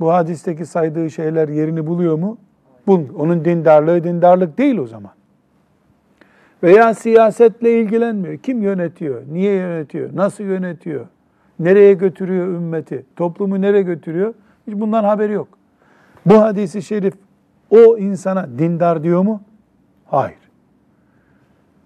Bu 0.00 0.12
hadisteki 0.12 0.66
saydığı 0.66 1.10
şeyler 1.10 1.48
yerini 1.48 1.86
buluyor 1.86 2.18
mu? 2.18 2.38
Bul. 2.86 3.04
Onun 3.18 3.44
dindarlığı 3.44 4.04
dindarlık 4.04 4.58
değil 4.58 4.78
o 4.78 4.86
zaman. 4.86 5.12
Veya 6.62 6.94
siyasetle 6.94 7.80
ilgilenmiyor. 7.80 8.36
Kim 8.38 8.62
yönetiyor? 8.62 9.22
Niye 9.32 9.54
yönetiyor? 9.54 10.10
Nasıl 10.16 10.44
yönetiyor? 10.44 11.06
Nereye 11.58 11.92
götürüyor 11.92 12.46
ümmeti? 12.46 13.06
Toplumu 13.16 13.60
nereye 13.60 13.82
götürüyor? 13.82 14.34
Hiç 14.66 14.74
bundan 14.74 15.04
haberi 15.04 15.32
yok. 15.32 15.48
Bu 16.26 16.42
hadisi 16.42 16.82
şerif 16.82 17.14
o 17.70 17.98
insana 17.98 18.48
dindar 18.58 19.02
diyor 19.02 19.22
mu? 19.22 19.40
Hayır. 20.06 20.38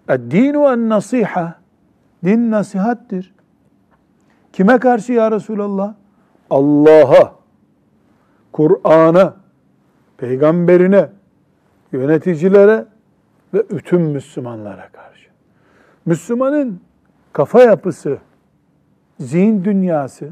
Dinu 0.09 0.73
en 0.73 0.89
nasiha. 0.89 1.55
Din 2.25 2.51
nasihattir. 2.51 3.35
Kime 4.53 4.79
karşı 4.79 5.13
ya 5.13 5.31
Resulallah? 5.31 5.95
Allah'a, 6.51 7.35
Kur'an'a, 8.53 9.37
peygamberine, 10.17 11.09
yöneticilere 11.93 12.85
ve 13.55 13.71
bütün 13.71 14.01
Müslümanlara 14.01 14.89
karşı. 14.89 15.31
Müslümanın 16.07 16.81
kafa 17.33 17.63
yapısı, 17.63 18.19
zihin 19.21 19.65
dünyası 19.65 20.31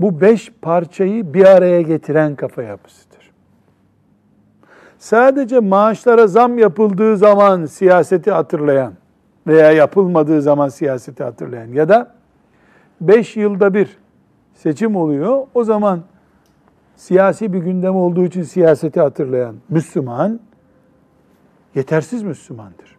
bu 0.00 0.20
beş 0.20 0.52
parçayı 0.62 1.34
bir 1.34 1.44
araya 1.44 1.82
getiren 1.82 2.36
kafa 2.36 2.62
yapısıdır. 2.62 3.30
Sadece 4.98 5.60
maaşlara 5.60 6.26
zam 6.26 6.58
yapıldığı 6.58 7.16
zaman 7.16 7.66
siyaseti 7.66 8.30
hatırlayan 8.30 8.92
veya 9.46 9.72
yapılmadığı 9.72 10.42
zaman 10.42 10.68
siyaseti 10.68 11.24
hatırlayan 11.24 11.66
ya 11.66 11.88
da 11.88 12.14
beş 13.00 13.36
yılda 13.36 13.74
bir 13.74 13.98
seçim 14.54 14.96
oluyor. 14.96 15.46
O 15.54 15.64
zaman 15.64 16.02
siyasi 16.96 17.52
bir 17.52 17.58
gündem 17.58 17.96
olduğu 17.96 18.24
için 18.24 18.42
siyaseti 18.42 19.00
hatırlayan 19.00 19.56
Müslüman 19.68 20.40
yetersiz 21.74 22.22
Müslümandır. 22.22 22.98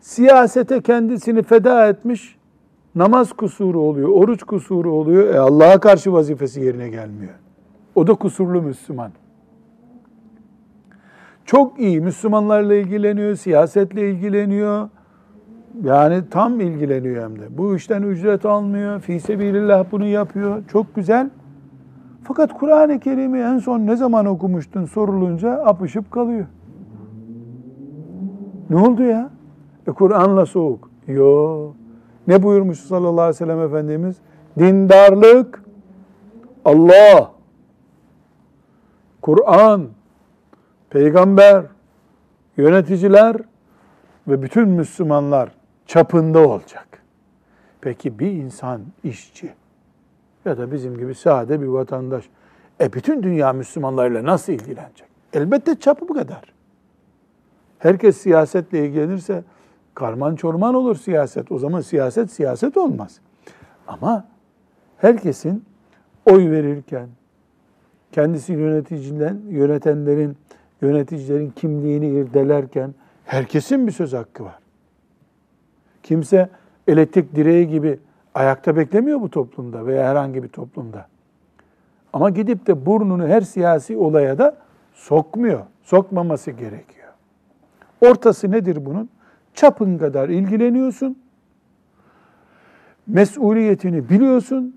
Siyasete 0.00 0.80
kendisini 0.80 1.42
feda 1.42 1.88
etmiş, 1.88 2.37
namaz 2.94 3.32
kusuru 3.32 3.80
oluyor, 3.80 4.08
oruç 4.08 4.42
kusuru 4.42 4.92
oluyor. 4.92 5.34
E 5.34 5.38
Allah'a 5.38 5.80
karşı 5.80 6.12
vazifesi 6.12 6.60
yerine 6.60 6.88
gelmiyor. 6.88 7.34
O 7.94 8.06
da 8.06 8.14
kusurlu 8.14 8.62
Müslüman. 8.62 9.10
Çok 11.44 11.80
iyi 11.80 12.00
Müslümanlarla 12.00 12.74
ilgileniyor, 12.74 13.36
siyasetle 13.36 14.10
ilgileniyor. 14.10 14.88
Yani 15.84 16.22
tam 16.30 16.60
ilgileniyor 16.60 17.24
hem 17.24 17.38
de. 17.38 17.58
Bu 17.58 17.76
işten 17.76 18.02
ücret 18.02 18.46
almıyor. 18.46 19.00
Fi 19.00 19.20
sebilillah 19.20 19.84
bunu 19.92 20.06
yapıyor. 20.06 20.62
Çok 20.72 20.94
güzel. 20.94 21.30
Fakat 22.22 22.58
Kur'an-ı 22.58 23.00
Kerim'i 23.00 23.38
en 23.38 23.58
son 23.58 23.86
ne 23.86 23.96
zaman 23.96 24.26
okumuştun 24.26 24.84
sorulunca 24.84 25.52
apışıp 25.52 26.10
kalıyor. 26.10 26.46
Ne 28.70 28.76
oldu 28.76 29.02
ya? 29.02 29.30
E 29.86 29.90
Kur'an'la 29.90 30.46
soğuk. 30.46 30.90
Yo. 31.06 31.72
Ne 32.28 32.42
buyurmuş 32.42 32.78
sallallahu 32.78 33.20
aleyhi 33.20 33.28
ve 33.28 33.32
sellem 33.32 33.60
Efendimiz? 33.60 34.16
Dindarlık, 34.58 35.62
Allah, 36.64 37.32
Kur'an, 39.22 39.88
peygamber, 40.90 41.64
yöneticiler 42.56 43.36
ve 44.28 44.42
bütün 44.42 44.68
Müslümanlar 44.68 45.50
çapında 45.86 46.48
olacak. 46.48 47.02
Peki 47.80 48.18
bir 48.18 48.30
insan 48.30 48.80
işçi 49.04 49.52
ya 50.44 50.58
da 50.58 50.72
bizim 50.72 50.98
gibi 50.98 51.14
sade 51.14 51.60
bir 51.60 51.66
vatandaş 51.66 52.24
e 52.80 52.92
bütün 52.92 53.22
dünya 53.22 53.52
Müslümanlarıyla 53.52 54.24
nasıl 54.24 54.52
ilgilenecek? 54.52 55.08
Elbette 55.32 55.74
çapı 55.74 56.08
bu 56.08 56.14
kadar. 56.14 56.42
Herkes 57.78 58.16
siyasetle 58.16 58.86
ilgilenirse 58.86 59.44
karman 59.98 60.36
çorman 60.36 60.74
olur 60.74 60.96
siyaset. 60.96 61.52
O 61.52 61.58
zaman 61.58 61.80
siyaset 61.80 62.30
siyaset 62.30 62.76
olmaz. 62.76 63.20
Ama 63.88 64.24
herkesin 64.98 65.64
oy 66.26 66.50
verirken, 66.50 67.08
kendisi 68.12 68.52
yöneticilen, 68.52 69.40
yönetenlerin, 69.48 70.36
yöneticilerin 70.82 71.50
kimliğini 71.50 72.08
irdelerken 72.08 72.94
herkesin 73.24 73.86
bir 73.86 73.92
söz 73.92 74.12
hakkı 74.12 74.44
var. 74.44 74.58
Kimse 76.02 76.48
elektrik 76.88 77.34
direği 77.34 77.68
gibi 77.68 77.98
ayakta 78.34 78.76
beklemiyor 78.76 79.20
bu 79.20 79.30
toplumda 79.30 79.86
veya 79.86 80.10
herhangi 80.10 80.42
bir 80.42 80.48
toplumda. 80.48 81.06
Ama 82.12 82.30
gidip 82.30 82.66
de 82.66 82.86
burnunu 82.86 83.26
her 83.26 83.40
siyasi 83.40 83.96
olaya 83.96 84.38
da 84.38 84.56
sokmuyor. 84.94 85.60
Sokmaması 85.82 86.50
gerekiyor. 86.50 87.08
Ortası 88.00 88.50
nedir 88.50 88.86
bunun? 88.86 89.10
Çapın 89.58 89.98
kadar 89.98 90.28
ilgileniyorsun. 90.28 91.18
Mesuliyetini 93.06 94.08
biliyorsun. 94.08 94.76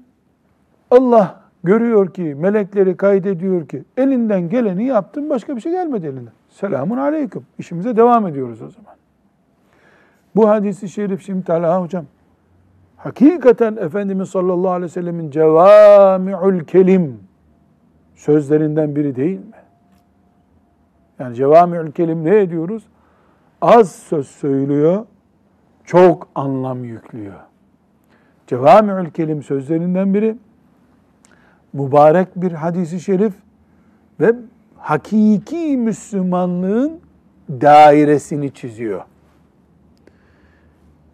Allah 0.91 1.41
görüyor 1.63 2.13
ki, 2.13 2.35
melekleri 2.39 2.97
kaydediyor 2.97 3.67
ki 3.67 3.83
elinden 3.97 4.49
geleni 4.49 4.85
yaptın 4.85 5.29
başka 5.29 5.55
bir 5.55 5.61
şey 5.61 5.71
gelmedi 5.71 6.07
elinden. 6.07 6.33
Selamun 6.49 6.97
aleyküm. 6.97 7.45
İşimize 7.59 7.95
devam 7.95 8.27
ediyoruz 8.27 8.61
o 8.61 8.69
zaman. 8.69 8.95
Bu 10.35 10.49
hadisi 10.49 10.89
şerif 10.89 11.25
şimdi 11.25 11.43
Talha 11.43 11.81
hocam 11.81 12.05
hakikaten 12.97 13.75
Efendimiz 13.75 14.29
sallallahu 14.29 14.71
aleyhi 14.71 14.89
ve 14.91 14.93
sellemin 14.93 15.31
cevami'ül 15.31 16.65
kelim 16.65 17.19
sözlerinden 18.15 18.95
biri 18.95 19.15
değil 19.15 19.39
mi? 19.39 19.61
Yani 21.19 21.35
cevami'ül 21.35 21.91
kelim 21.91 22.25
ne 22.25 22.39
ediyoruz? 22.39 22.83
Az 23.61 23.91
söz 23.91 24.27
söylüyor, 24.27 25.05
çok 25.85 26.27
anlam 26.35 26.83
yüklüyor. 26.83 27.39
Cevami'ül 28.47 29.09
kelim 29.09 29.43
sözlerinden 29.43 30.13
biri 30.13 30.37
mübarek 31.73 32.27
bir 32.35 32.51
hadisi 32.51 32.99
şerif 32.99 33.33
ve 34.19 34.35
hakiki 34.77 35.77
Müslümanlığın 35.77 36.99
dairesini 37.49 38.53
çiziyor. 38.53 39.01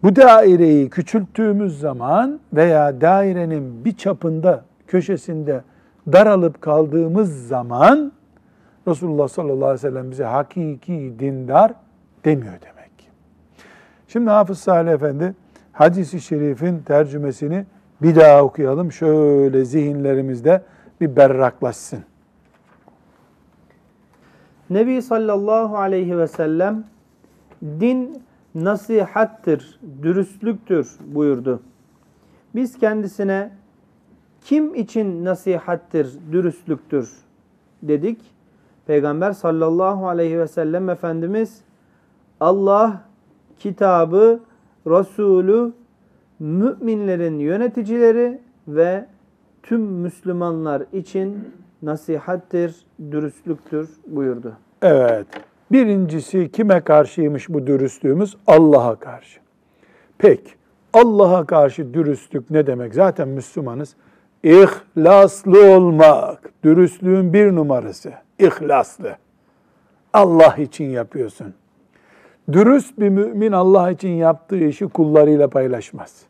Bu 0.02 0.16
daireyi 0.16 0.90
küçülttüğümüz 0.90 1.80
zaman 1.80 2.40
veya 2.52 3.00
dairenin 3.00 3.84
bir 3.84 3.96
çapında, 3.96 4.64
köşesinde 4.86 5.62
daralıp 6.12 6.60
kaldığımız 6.62 7.46
zaman 7.46 8.12
Resulullah 8.88 9.28
sallallahu 9.28 9.64
aleyhi 9.64 9.74
ve 9.74 9.90
sellem 9.90 10.10
bize 10.10 10.24
hakiki 10.24 11.14
dindar 11.18 11.72
demiyor 12.28 12.52
demek 12.52 12.98
ki. 12.98 13.06
Şimdi 14.08 14.30
Hafız 14.30 14.58
Salih 14.58 14.92
Efendi 14.92 15.34
hadisi 15.72 16.20
şerifin 16.20 16.78
tercümesini 16.78 17.66
bir 18.02 18.16
daha 18.16 18.42
okuyalım. 18.42 18.92
Şöyle 18.92 19.64
zihinlerimizde 19.64 20.62
bir 21.00 21.16
berraklaşsın. 21.16 21.98
Nebi 24.70 25.02
sallallahu 25.02 25.78
aleyhi 25.78 26.18
ve 26.18 26.26
sellem 26.26 26.84
din 27.62 28.22
nasihattir, 28.54 29.80
dürüstlüktür 30.02 30.96
buyurdu. 31.06 31.62
Biz 32.54 32.78
kendisine 32.78 33.50
kim 34.44 34.74
için 34.74 35.24
nasihattir, 35.24 36.18
dürüstlüktür 36.32 37.12
dedik. 37.82 38.20
Peygamber 38.86 39.32
sallallahu 39.32 40.08
aleyhi 40.08 40.38
ve 40.38 40.48
sellem 40.48 40.90
Efendimiz 40.90 41.62
Allah 42.40 43.02
kitabı, 43.58 44.40
Resulü, 44.86 45.72
müminlerin 46.38 47.38
yöneticileri 47.38 48.40
ve 48.68 49.06
tüm 49.62 49.80
Müslümanlar 49.80 50.82
için 50.92 51.54
nasihattir, 51.82 52.76
dürüstlüktür 53.10 53.88
buyurdu. 54.06 54.52
Evet. 54.82 55.26
Birincisi 55.72 56.52
kime 56.52 56.80
karşıymış 56.80 57.48
bu 57.48 57.66
dürüstlüğümüz? 57.66 58.36
Allah'a 58.46 58.96
karşı. 58.96 59.40
Peki 60.18 60.50
Allah'a 60.92 61.46
karşı 61.46 61.94
dürüstlük 61.94 62.50
ne 62.50 62.66
demek? 62.66 62.94
Zaten 62.94 63.28
Müslümanız. 63.28 63.96
İhlaslı 64.42 65.76
olmak. 65.76 66.52
Dürüstlüğün 66.64 67.32
bir 67.32 67.54
numarası. 67.54 68.12
İhlaslı. 68.38 69.16
Allah 70.12 70.56
için 70.56 70.84
yapıyorsun. 70.84 71.54
Dürüst 72.52 72.98
bir 73.00 73.08
mümin 73.08 73.52
Allah 73.52 73.90
için 73.90 74.08
yaptığı 74.08 74.58
işi 74.58 74.88
kullarıyla 74.88 75.48
paylaşmaz. 75.48 76.22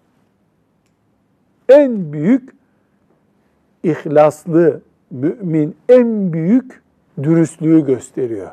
En 1.68 2.12
büyük 2.12 2.54
ihlaslı 3.82 4.80
mümin 5.10 5.76
en 5.88 6.32
büyük 6.32 6.82
dürüstlüğü 7.22 7.86
gösteriyor. 7.86 8.50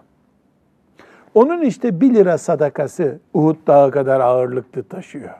Onun 1.33 1.61
işte 1.61 2.01
bir 2.01 2.13
lira 2.13 2.37
sadakası 2.37 3.19
Uhud 3.33 3.67
dağı 3.67 3.91
kadar 3.91 4.19
ağırlıklı 4.19 4.83
taşıyor. 4.83 5.33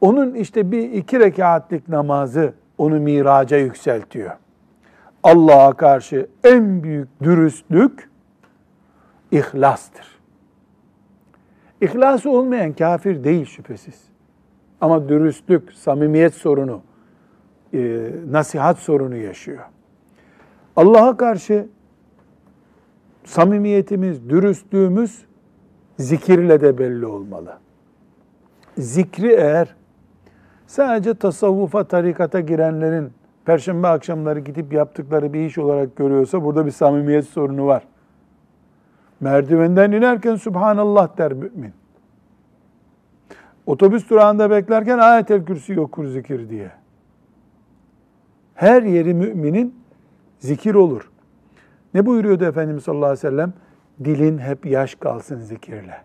Onun 0.00 0.34
işte 0.34 0.70
bir 0.70 0.92
iki 0.92 1.20
rekatlik 1.20 1.88
namazı 1.88 2.52
onu 2.78 3.00
miraca 3.00 3.56
yükseltiyor. 3.56 4.36
Allah'a 5.22 5.72
karşı 5.72 6.26
en 6.44 6.82
büyük 6.82 7.08
dürüstlük 7.22 8.10
ihlastır. 9.30 10.15
İhlası 11.80 12.30
olmayan 12.30 12.72
kafir 12.72 13.24
değil 13.24 13.44
şüphesiz. 13.44 14.04
Ama 14.80 15.08
dürüstlük, 15.08 15.72
samimiyet 15.72 16.34
sorunu, 16.34 16.80
e, 17.74 18.10
nasihat 18.30 18.78
sorunu 18.78 19.16
yaşıyor. 19.16 19.62
Allah'a 20.76 21.16
karşı 21.16 21.66
samimiyetimiz, 23.24 24.28
dürüstlüğümüz 24.28 25.24
zikirle 25.98 26.60
de 26.60 26.78
belli 26.78 27.06
olmalı. 27.06 27.58
Zikri 28.78 29.32
eğer 29.32 29.74
sadece 30.66 31.14
tasavvufa, 31.14 31.84
tarikata 31.84 32.40
girenlerin 32.40 33.12
perşembe 33.44 33.88
akşamları 33.88 34.40
gidip 34.40 34.72
yaptıkları 34.72 35.32
bir 35.32 35.46
iş 35.46 35.58
olarak 35.58 35.96
görüyorsa 35.96 36.44
burada 36.44 36.66
bir 36.66 36.70
samimiyet 36.70 37.28
sorunu 37.28 37.66
var. 37.66 37.82
Merdivenden 39.20 39.92
inerken 39.92 40.36
Subhanallah 40.36 41.18
der 41.18 41.32
mümin. 41.32 41.72
Otobüs 43.66 44.10
durağında 44.10 44.50
beklerken 44.50 44.98
ayetel 44.98 45.44
kürsi 45.44 45.80
okur 45.80 46.06
zikir 46.06 46.48
diye. 46.48 46.70
Her 48.54 48.82
yeri 48.82 49.14
müminin 49.14 49.74
zikir 50.38 50.74
olur. 50.74 51.10
Ne 51.94 52.06
buyuruyordu 52.06 52.44
Efendimiz 52.44 52.84
sallallahu 52.84 53.06
aleyhi 53.06 53.26
ve 53.26 53.30
sellem? 53.30 53.52
Dilin 54.04 54.38
hep 54.38 54.66
yaş 54.66 54.94
kalsın 54.94 55.40
zikirle. 55.40 55.96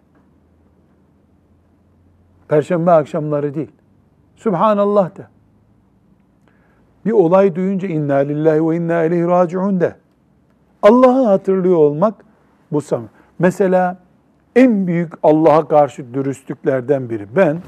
Perşembe 2.47 2.91
akşamları 2.91 3.53
değil. 3.53 3.71
Subhanallah 4.35 5.17
de. 5.17 5.27
Bir 7.05 7.11
olay 7.11 7.55
duyunca 7.55 7.87
inna 7.87 8.15
lillahi 8.15 8.69
ve 8.69 8.75
inna 8.75 9.03
ileyhi 9.03 9.27
raciun 9.27 9.79
de. 9.79 9.95
Allah'ı 10.81 11.25
hatırlıyor 11.25 11.77
olmak 11.77 12.25
bu 12.71 12.81
sam. 12.81 13.09
Mesela 13.39 13.97
en 14.55 14.87
büyük 14.87 15.13
Allah'a 15.23 15.67
karşı 15.67 16.13
dürüstlüklerden 16.13 17.09
biri. 17.09 17.35
Ben 17.35 17.61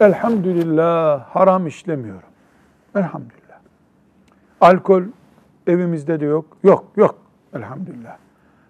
elhamdülillah 0.00 1.24
haram 1.24 1.66
işlemiyorum. 1.66 2.28
Elhamdülillah. 2.94 3.58
Alkol 4.60 5.02
evimizde 5.66 6.20
de 6.20 6.24
yok. 6.24 6.56
Yok, 6.62 6.84
yok. 6.96 7.18
Elhamdülillah. 7.54 8.16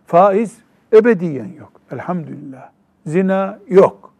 Faiz 0.06 0.58
ebediyen 0.92 1.52
yok. 1.58 1.72
Elhamdülillah. 1.92 2.70
Zina 3.06 3.58
yok. 3.68 4.14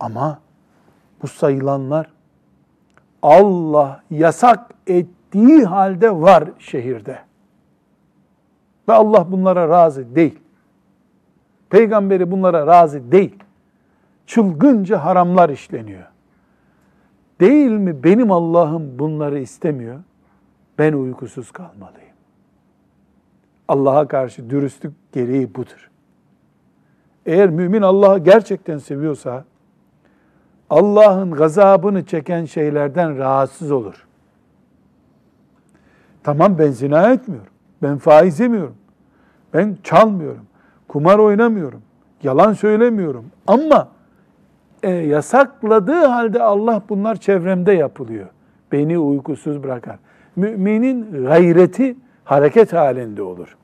Ama 0.00 0.40
bu 1.22 1.28
sayılanlar 1.28 2.10
Allah 3.22 4.02
yasak 4.10 4.70
ettiği 4.86 5.64
halde 5.64 6.10
var 6.10 6.44
şehirde. 6.58 7.18
Ve 8.88 8.92
Allah 8.92 9.32
bunlara 9.32 9.68
razı 9.68 10.14
değil. 10.14 10.38
Peygamberi 11.70 12.30
bunlara 12.30 12.66
razı 12.66 13.12
değil. 13.12 13.36
Çılgınca 14.26 15.04
haramlar 15.04 15.48
işleniyor. 15.48 16.06
Değil 17.40 17.70
mi 17.70 18.04
benim 18.04 18.30
Allah'ım 18.30 18.98
bunları 18.98 19.38
istemiyor? 19.38 19.98
Ben 20.78 20.92
uykusuz 20.92 21.50
kalmalıyım. 21.50 22.08
Allah'a 23.68 24.08
karşı 24.08 24.50
dürüstlük 24.50 25.12
gereği 25.12 25.54
budur. 25.54 25.90
Eğer 27.26 27.50
mümin 27.50 27.82
Allah'ı 27.82 28.18
gerçekten 28.18 28.78
seviyorsa 28.78 29.44
Allah'ın 30.70 31.30
gazabını 31.30 32.06
çeken 32.06 32.44
şeylerden 32.44 33.18
rahatsız 33.18 33.70
olur. 33.70 34.06
Tamam 36.22 36.58
ben 36.58 36.70
zina 36.70 37.12
etmiyorum. 37.12 37.52
Ben 37.82 37.98
faiz 37.98 38.40
yemiyorum. 38.40 38.74
Ben 39.54 39.76
çalmıyorum. 39.82 40.46
Kumar 40.88 41.18
oynamıyorum. 41.18 41.82
Yalan 42.22 42.52
söylemiyorum. 42.52 43.24
Ama 43.46 43.88
e, 44.82 44.90
yasakladığı 44.90 46.04
halde 46.06 46.42
Allah 46.42 46.82
bunlar 46.88 47.16
çevremde 47.16 47.72
yapılıyor. 47.72 48.26
Beni 48.72 48.98
uykusuz 48.98 49.62
bırakar. 49.62 49.98
Müminin 50.36 51.24
gayreti 51.24 51.96
hareket 52.24 52.72
halinde 52.72 53.22
olur. 53.22 53.56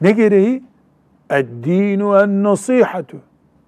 Ne 0.00 0.12
gereği? 0.12 0.64
Eddinu 1.30 2.18
en 2.18 2.42
nasihatu. 2.42 3.16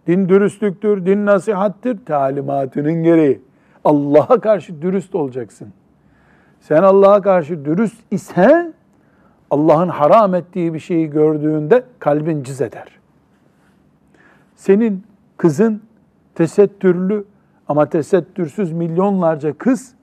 Din 0.07 0.29
dürüstlüktür, 0.29 1.07
din 1.07 1.27
nasihattir, 1.27 2.05
talimatının 2.07 3.03
gereği. 3.03 3.41
Allah'a 3.85 4.41
karşı 4.41 4.83
dürüst 4.83 5.15
olacaksın. 5.15 5.73
Sen 6.61 6.83
Allah'a 6.83 7.23
karşı 7.23 7.65
dürüst 7.65 8.03
isen, 8.11 8.75
Allah'ın 9.51 9.89
haram 9.89 10.35
ettiği 10.35 10.75
bir 10.75 10.79
şeyi 10.79 11.11
gördüğünde 11.11 11.85
kalbin 11.99 12.43
cız 12.43 12.61
eder. 12.61 12.99
Senin 14.57 15.05
kızın 15.37 15.83
tesettürlü 16.35 17.25
ama 17.69 17.87
tesettürsüz 17.87 18.73
milyonlarca 18.73 19.59
kız 19.59 19.95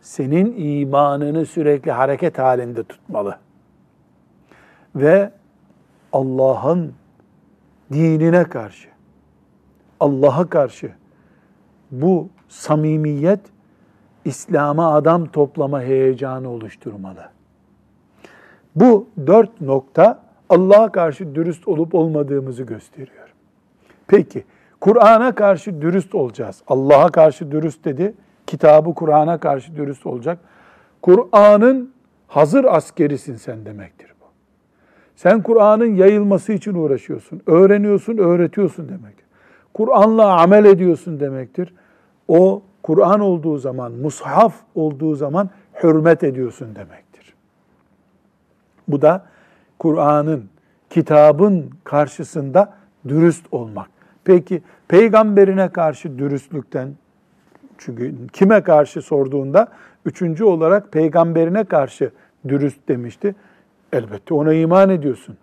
senin 0.00 0.54
imanını 0.56 1.46
sürekli 1.46 1.92
hareket 1.92 2.38
halinde 2.38 2.84
tutmalı. 2.84 3.38
Ve 4.96 5.30
Allah'ın 6.12 6.92
dinine 7.92 8.44
karşı, 8.44 8.88
Allah'a 10.00 10.46
karşı 10.46 10.92
bu 11.90 12.28
samimiyet 12.48 13.40
İslam'a 14.24 14.94
adam 14.94 15.26
toplama 15.26 15.82
heyecanı 15.82 16.50
oluşturmalı. 16.50 17.28
Bu 18.76 19.08
dört 19.26 19.60
nokta 19.60 20.22
Allah'a 20.48 20.92
karşı 20.92 21.34
dürüst 21.34 21.68
olup 21.68 21.94
olmadığımızı 21.94 22.62
gösteriyor. 22.62 23.34
Peki, 24.06 24.44
Kur'an'a 24.80 25.34
karşı 25.34 25.82
dürüst 25.82 26.14
olacağız. 26.14 26.62
Allah'a 26.66 27.08
karşı 27.08 27.50
dürüst 27.50 27.84
dedi, 27.84 28.14
kitabı 28.46 28.94
Kur'an'a 28.94 29.38
karşı 29.38 29.76
dürüst 29.76 30.06
olacak. 30.06 30.38
Kur'an'ın 31.02 31.94
hazır 32.28 32.64
askerisin 32.64 33.36
sen 33.36 33.64
demektir 33.64 34.14
bu. 34.20 34.24
Sen 35.16 35.42
Kur'an'ın 35.42 35.94
yayılması 35.94 36.52
için 36.52 36.74
uğraşıyorsun, 36.74 37.42
öğreniyorsun, 37.46 38.18
öğretiyorsun 38.18 38.88
demektir. 38.88 39.24
Kur'an'la 39.74 40.40
amel 40.40 40.64
ediyorsun 40.64 41.20
demektir. 41.20 41.74
O 42.28 42.62
Kur'an 42.84 43.20
olduğu 43.20 43.58
zaman, 43.58 43.92
mushaf 43.92 44.54
olduğu 44.74 45.14
zaman 45.14 45.50
hürmet 45.82 46.24
ediyorsun 46.24 46.74
demektir. 46.74 47.34
Bu 48.88 49.02
da 49.02 49.24
Kur'an'ın, 49.78 50.44
kitabın 50.90 51.70
karşısında 51.84 52.74
dürüst 53.08 53.46
olmak. 53.52 53.88
Peki 54.24 54.62
peygamberine 54.88 55.68
karşı 55.68 56.18
dürüstlükten, 56.18 56.88
çünkü 57.78 58.14
kime 58.32 58.60
karşı 58.62 59.02
sorduğunda 59.02 59.68
üçüncü 60.04 60.44
olarak 60.44 60.92
peygamberine 60.92 61.64
karşı 61.64 62.10
dürüst 62.48 62.88
demişti. 62.88 63.34
Elbette 63.92 64.34
ona 64.34 64.54
iman 64.54 64.90
ediyorsun. 64.90 65.36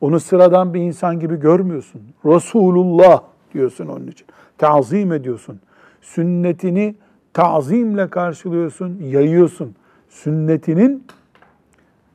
Onu 0.00 0.20
sıradan 0.20 0.74
bir 0.74 0.80
insan 0.80 1.20
gibi 1.20 1.40
görmüyorsun. 1.40 2.02
Resulullah 2.24 3.22
diyorsun 3.54 3.86
onun 3.86 4.06
için. 4.06 4.26
Tazim 4.58 5.12
ediyorsun 5.12 5.60
sünnetini 6.00 6.94
tazimle 7.32 8.08
karşılıyorsun, 8.10 8.98
yayıyorsun. 9.00 9.74
Sünnetinin 10.08 11.04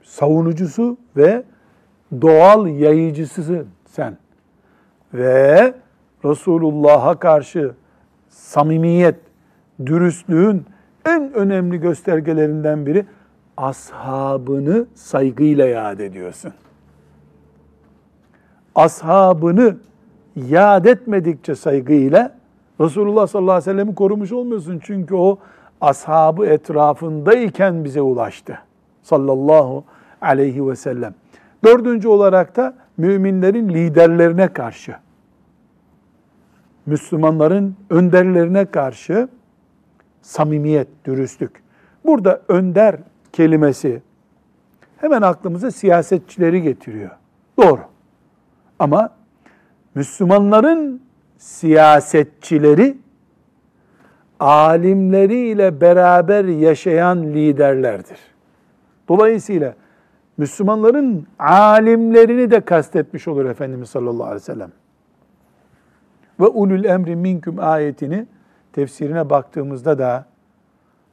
savunucusu 0.04 0.98
ve 1.18 1.44
doğal 2.22 2.68
yayıcısısın 2.68 3.68
sen. 3.86 4.18
Ve 5.14 5.74
Resulullah'a 6.26 7.20
karşı 7.20 7.72
samimiyet, 8.30 9.16
dürüstlüğün 9.86 10.66
en 11.06 11.34
önemli 11.34 11.80
göstergelerinden 11.80 12.86
biri 12.86 13.06
ashabını 13.58 14.86
saygıyla 14.96 15.66
yad 15.66 16.00
ediyorsun. 16.00 16.54
Ashabını 18.76 19.78
yad 20.36 20.86
etmedikçe 20.86 21.56
saygıyla 21.56 22.36
Resulullah 22.82 23.28
sallallahu 23.28 23.52
aleyhi 23.52 23.70
ve 23.70 23.72
sellem'i 23.72 23.96
korumuş 23.96 24.32
olmuyorsun. 24.32 24.82
Çünkü 24.84 25.16
o 25.16 25.38
ashabı 25.82 26.46
etrafındayken 26.46 27.84
bize 27.84 28.02
ulaştı. 28.02 28.60
Sallallahu 29.04 29.84
aleyhi 30.22 30.68
ve 30.68 30.76
sellem. 30.76 31.14
Dördüncü 31.64 32.08
olarak 32.08 32.56
da 32.56 32.74
müminlerin 32.98 33.70
liderlerine 33.70 34.48
karşı, 34.48 34.96
Müslümanların 36.86 37.76
önderlerine 37.90 38.66
karşı 38.66 39.28
samimiyet, 40.22 40.88
dürüstlük. 41.06 41.64
Burada 42.06 42.42
önder 42.48 42.96
kelimesi 43.34 44.02
hemen 44.98 45.22
aklımıza 45.22 45.72
siyasetçileri 45.72 46.62
getiriyor. 46.62 47.12
Doğru. 47.58 47.80
Ama 48.80 49.10
Müslümanların 49.96 51.02
siyasetçileri 51.38 52.98
alimleriyle 54.40 55.82
beraber 55.82 56.46
yaşayan 56.46 57.24
liderlerdir. 57.24 58.18
Dolayısıyla 59.08 59.76
Müslümanların 60.38 61.28
alimlerini 61.40 62.52
de 62.52 62.62
kastetmiş 62.62 63.28
olur 63.28 63.46
Efendimiz 63.46 63.90
sallallahu 63.90 64.24
aleyhi 64.24 64.42
ve 64.42 64.46
sellem. 64.46 64.72
Ve 66.40 66.48
ulul 66.48 66.84
emri 66.84 67.16
minküm 67.16 67.60
ayetini 67.60 68.26
tefsirine 68.74 69.30
baktığımızda 69.30 70.00
da 70.00 70.26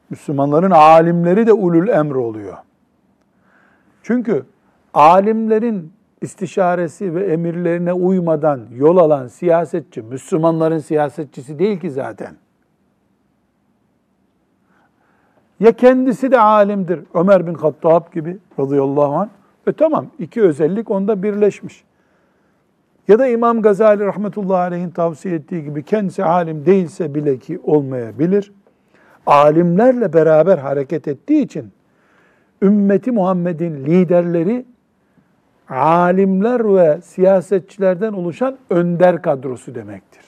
Müslümanların 0.09 0.71
alimleri 0.71 1.47
de 1.47 1.53
ulul 1.53 1.87
emr 1.87 2.15
oluyor. 2.15 2.57
Çünkü 4.03 4.45
alimlerin 4.93 5.93
istişaresi 6.23 7.15
ve 7.15 7.25
emirlerine 7.25 7.93
uymadan 7.93 8.61
yol 8.75 8.97
alan 8.97 9.27
siyasetçi, 9.27 10.01
Müslümanların 10.01 10.79
siyasetçisi 10.79 11.59
değil 11.59 11.79
ki 11.79 11.91
zaten. 11.91 12.35
Ya 15.59 15.71
kendisi 15.71 16.31
de 16.31 16.39
alimdir, 16.39 16.99
Ömer 17.13 17.47
bin 17.47 17.53
Hattab 17.53 18.13
gibi 18.13 18.37
radıyallahu 18.59 19.15
anh. 19.15 19.29
E 19.67 19.73
tamam, 19.73 20.07
iki 20.19 20.41
özellik 20.41 20.91
onda 20.91 21.23
birleşmiş. 21.23 21.83
Ya 23.07 23.19
da 23.19 23.27
İmam 23.27 23.61
Gazali 23.61 24.05
rahmetullahi 24.05 24.59
aleyhin 24.59 24.89
tavsiye 24.89 25.35
ettiği 25.35 25.63
gibi 25.63 25.83
kendisi 25.83 26.23
alim 26.23 26.65
değilse 26.65 27.15
bile 27.15 27.37
ki 27.37 27.59
olmayabilir. 27.63 28.51
Alimlerle 29.25 30.13
beraber 30.13 30.57
hareket 30.57 31.07
ettiği 31.07 31.41
için 31.41 31.71
ümmeti 32.61 33.11
Muhammed'in 33.11 33.85
liderleri 33.85 34.65
alimler 35.69 36.75
ve 36.75 37.01
siyasetçilerden 37.01 38.13
oluşan 38.13 38.57
önder 38.69 39.21
kadrosu 39.21 39.75
demektir. 39.75 40.23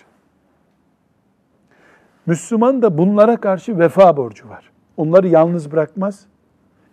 Müslüman 2.25 2.81
da 2.81 2.97
bunlara 2.97 3.37
karşı 3.37 3.79
vefa 3.79 4.17
borcu 4.17 4.49
var. 4.49 4.71
Onları 4.97 5.27
yalnız 5.27 5.71
bırakmaz. 5.71 6.25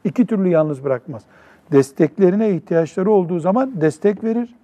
İki 0.04 0.26
türlü 0.26 0.48
yalnız 0.48 0.84
bırakmaz. 0.84 1.22
Desteklerine 1.72 2.50
ihtiyaçları 2.50 3.10
olduğu 3.10 3.40
zaman 3.40 3.80
destek 3.80 4.24
verir. 4.24 4.54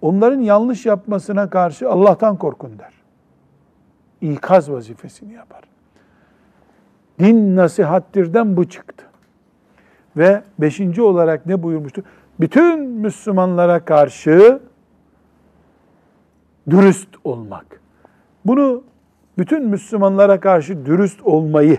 Onların 0.00 0.40
yanlış 0.40 0.86
yapmasına 0.86 1.50
karşı 1.50 1.90
Allah'tan 1.90 2.36
korkun 2.36 2.78
der. 2.78 2.92
İkaz 4.20 4.70
vazifesini 4.70 5.32
yapar. 5.32 5.62
Din 7.18 7.56
nasihattirden 7.56 8.56
bu 8.56 8.68
çıktı. 8.68 9.04
Ve 10.16 10.42
beşinci 10.58 11.02
olarak 11.02 11.46
ne 11.46 11.62
buyurmuştu? 11.62 12.02
Bütün 12.42 12.80
Müslümanlara 12.80 13.84
karşı 13.84 14.60
dürüst 16.70 17.08
olmak. 17.24 17.80
Bunu 18.44 18.84
bütün 19.38 19.68
Müslümanlara 19.68 20.40
karşı 20.40 20.86
dürüst 20.86 21.22
olmayı 21.22 21.78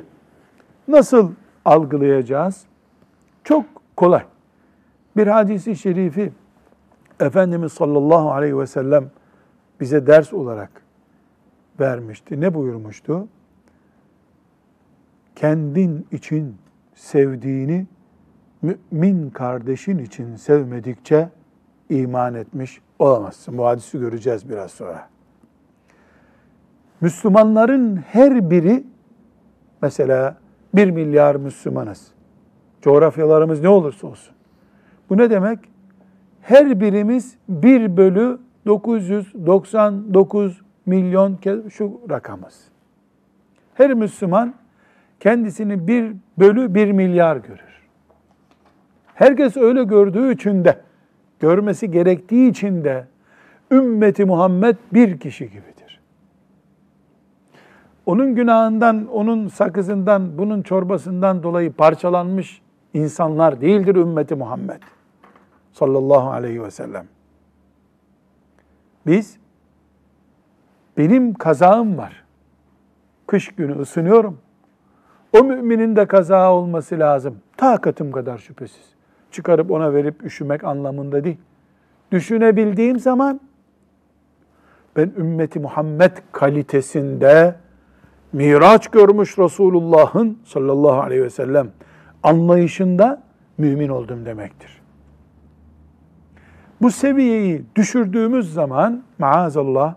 nasıl 0.88 1.32
algılayacağız? 1.66 2.64
Çok 3.44 3.66
kolay. 3.98 4.24
Bir 5.18 5.28
hadisi 5.28 5.76
şerifi 5.76 6.32
Efendimiz 7.20 7.74
sallallahu 7.74 8.32
aleyhi 8.32 8.60
ve 8.60 8.68
sellem 8.68 9.12
bize 9.80 10.08
ders 10.08 10.34
olarak 10.34 10.72
vermişti. 11.80 12.42
Ne 12.42 12.54
buyurmuştu? 12.54 13.28
Kendin 15.36 16.08
için 16.12 16.58
sevdiğini 16.96 17.86
mümin 18.64 19.30
kardeşin 19.30 19.98
için 19.98 20.36
sevmedikçe 20.36 21.30
iman 21.90 22.34
etmiş 22.34 22.82
olamazsın. 23.00 23.58
Bu 23.58 23.66
hadisi 23.66 24.00
göreceğiz 24.00 24.50
biraz 24.50 24.72
sonra. 24.72 25.08
Müslümanların 27.02 27.96
her 27.96 28.50
biri 28.50 28.84
mesela 29.82 30.38
bir 30.76 30.90
milyar 30.90 31.36
Müslümanız. 31.36 32.12
Coğrafyalarımız 32.82 33.62
ne 33.62 33.70
olursa 33.70 34.08
olsun. 34.08 34.36
Bu 35.10 35.18
ne 35.18 35.30
demek? 35.30 35.60
Her 36.42 36.80
birimiz 36.80 37.38
1 37.50 37.98
bölü 37.98 38.40
999 38.66 40.62
milyon 40.86 41.40
şu 41.70 42.02
rakamız. 42.10 42.64
Her 43.74 43.94
Müslüman 43.94 44.54
kendisini 45.20 45.88
1 45.88 46.16
bölü 46.40 46.76
1 46.76 46.92
milyar 46.92 47.38
görür. 47.38 47.73
Herkes 49.16 49.58
öyle 49.58 49.84
gördüğü 49.84 50.34
için 50.34 50.66
de, 50.66 50.82
görmesi 51.40 51.92
gerektiği 51.92 52.50
için 52.50 52.84
de 52.84 53.08
ümmeti 53.72 54.26
Muhammed 54.26 54.76
bir 54.94 55.20
kişi 55.20 55.50
gibidir. 55.50 56.00
Onun 58.06 58.36
günahından, 58.36 59.08
onun 59.08 59.48
sakızından, 59.48 60.38
bunun 60.38 60.62
çorbasından 60.62 61.44
dolayı 61.44 61.74
parçalanmış 61.74 62.62
insanlar 62.94 63.62
değildir 63.62 63.96
ümmeti 63.96 64.36
Muhammed 64.36 64.82
sallallahu 65.72 66.30
aleyhi 66.30 66.64
ve 66.64 66.72
sellem. 66.72 67.06
Biz, 69.08 69.38
benim 70.98 71.34
kazağım 71.34 71.98
var. 71.98 72.24
Kış 73.28 73.56
günü 73.56 73.80
ısınıyorum. 73.80 74.38
O 75.40 75.44
müminin 75.44 75.96
de 75.96 76.06
kazağı 76.06 76.52
olması 76.52 77.00
lazım. 77.00 77.40
Takatım 77.58 78.12
kadar 78.12 78.38
şüphesiz 78.38 78.93
çıkarıp 79.34 79.72
ona 79.72 79.94
verip 79.94 80.24
üşümek 80.24 80.64
anlamında 80.64 81.24
değil. 81.24 81.38
Düşünebildiğim 82.12 83.00
zaman 83.00 83.42
ben 84.96 85.12
ümmeti 85.18 85.60
Muhammed 85.60 86.12
kalitesinde 86.32 87.56
miraç 88.34 88.88
görmüş 88.88 89.40
Resulullah'ın 89.40 90.38
sallallahu 90.44 91.02
aleyhi 91.02 91.24
ve 91.24 91.30
sellem 91.30 91.72
anlayışında 92.24 93.24
mümin 93.58 93.90
oldum 93.90 94.26
demektir. 94.26 94.82
Bu 96.82 96.92
seviyeyi 96.92 97.66
düşürdüğümüz 97.76 98.54
zaman 98.54 99.04
maazallah 99.20 99.96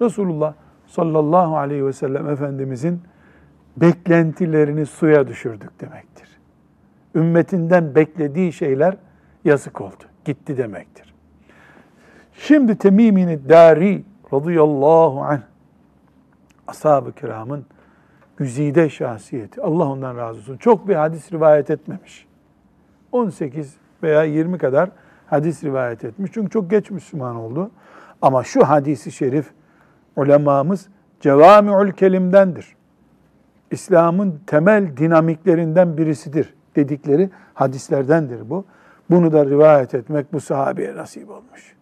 Resulullah 0.00 0.54
sallallahu 0.86 1.56
aleyhi 1.56 1.86
ve 1.86 1.92
sellem 1.92 2.28
Efendimizin 2.28 3.00
beklentilerini 3.76 4.86
suya 4.86 5.28
düşürdük 5.28 5.80
demektir 5.80 6.33
ümmetinden 7.14 7.94
beklediği 7.94 8.52
şeyler 8.52 8.96
yazık 9.44 9.80
oldu. 9.80 10.04
Gitti 10.24 10.56
demektir. 10.56 11.14
Şimdi 12.32 12.78
Temimini 12.78 13.48
Dari 13.48 14.04
radıyallahu 14.32 15.22
anh 15.22 15.40
ashab-ı 16.66 17.12
kiramın 17.12 17.66
güzide 18.36 18.88
şahsiyeti. 18.88 19.62
Allah 19.62 19.88
ondan 19.88 20.16
razı 20.16 20.38
olsun. 20.38 20.56
Çok 20.56 20.88
bir 20.88 20.94
hadis 20.94 21.32
rivayet 21.32 21.70
etmemiş. 21.70 22.26
18 23.12 23.76
veya 24.02 24.24
20 24.24 24.58
kadar 24.58 24.90
hadis 25.26 25.64
rivayet 25.64 26.04
etmiş. 26.04 26.30
Çünkü 26.34 26.50
çok 26.50 26.70
geç 26.70 26.90
Müslüman 26.90 27.36
oldu. 27.36 27.70
Ama 28.22 28.44
şu 28.44 28.64
hadisi 28.68 29.12
şerif 29.12 29.50
ulemamız 30.16 30.88
cevami'ül 31.20 31.92
kelimdendir. 31.92 32.76
İslam'ın 33.70 34.40
temel 34.46 34.96
dinamiklerinden 34.96 35.96
birisidir 35.96 36.54
dedikleri 36.76 37.30
hadislerdendir 37.54 38.50
bu. 38.50 38.64
Bunu 39.10 39.32
da 39.32 39.46
rivayet 39.46 39.94
etmek 39.94 40.32
bu 40.32 40.40
sahabeye 40.40 40.96
nasip 40.96 41.30
olmuş. 41.30 41.74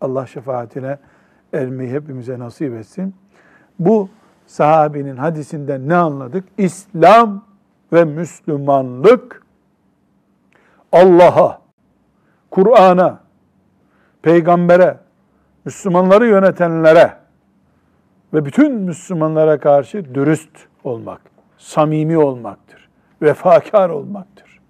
Allah 0.00 0.26
şefaatine 0.26 0.98
ermeyi 1.52 1.90
hepimize 1.90 2.38
nasip 2.38 2.74
etsin. 2.74 3.14
Bu 3.78 4.08
sahabinin 4.46 5.16
hadisinden 5.16 5.88
ne 5.88 5.96
anladık? 5.96 6.44
İslam 6.58 7.44
ve 7.92 8.04
Müslümanlık 8.04 9.42
Allah'a, 10.92 11.60
Kur'an'a, 12.50 13.20
peygambere, 14.22 14.98
Müslümanları 15.64 16.26
yönetenlere 16.26 17.16
ve 18.34 18.44
bütün 18.44 18.74
Müslümanlara 18.74 19.60
karşı 19.60 20.14
dürüst 20.14 20.50
olmak, 20.84 21.20
samimi 21.58 22.18
olmaktır 22.18 22.79
vefakar 23.22 23.90
olmaktır. 23.90 24.60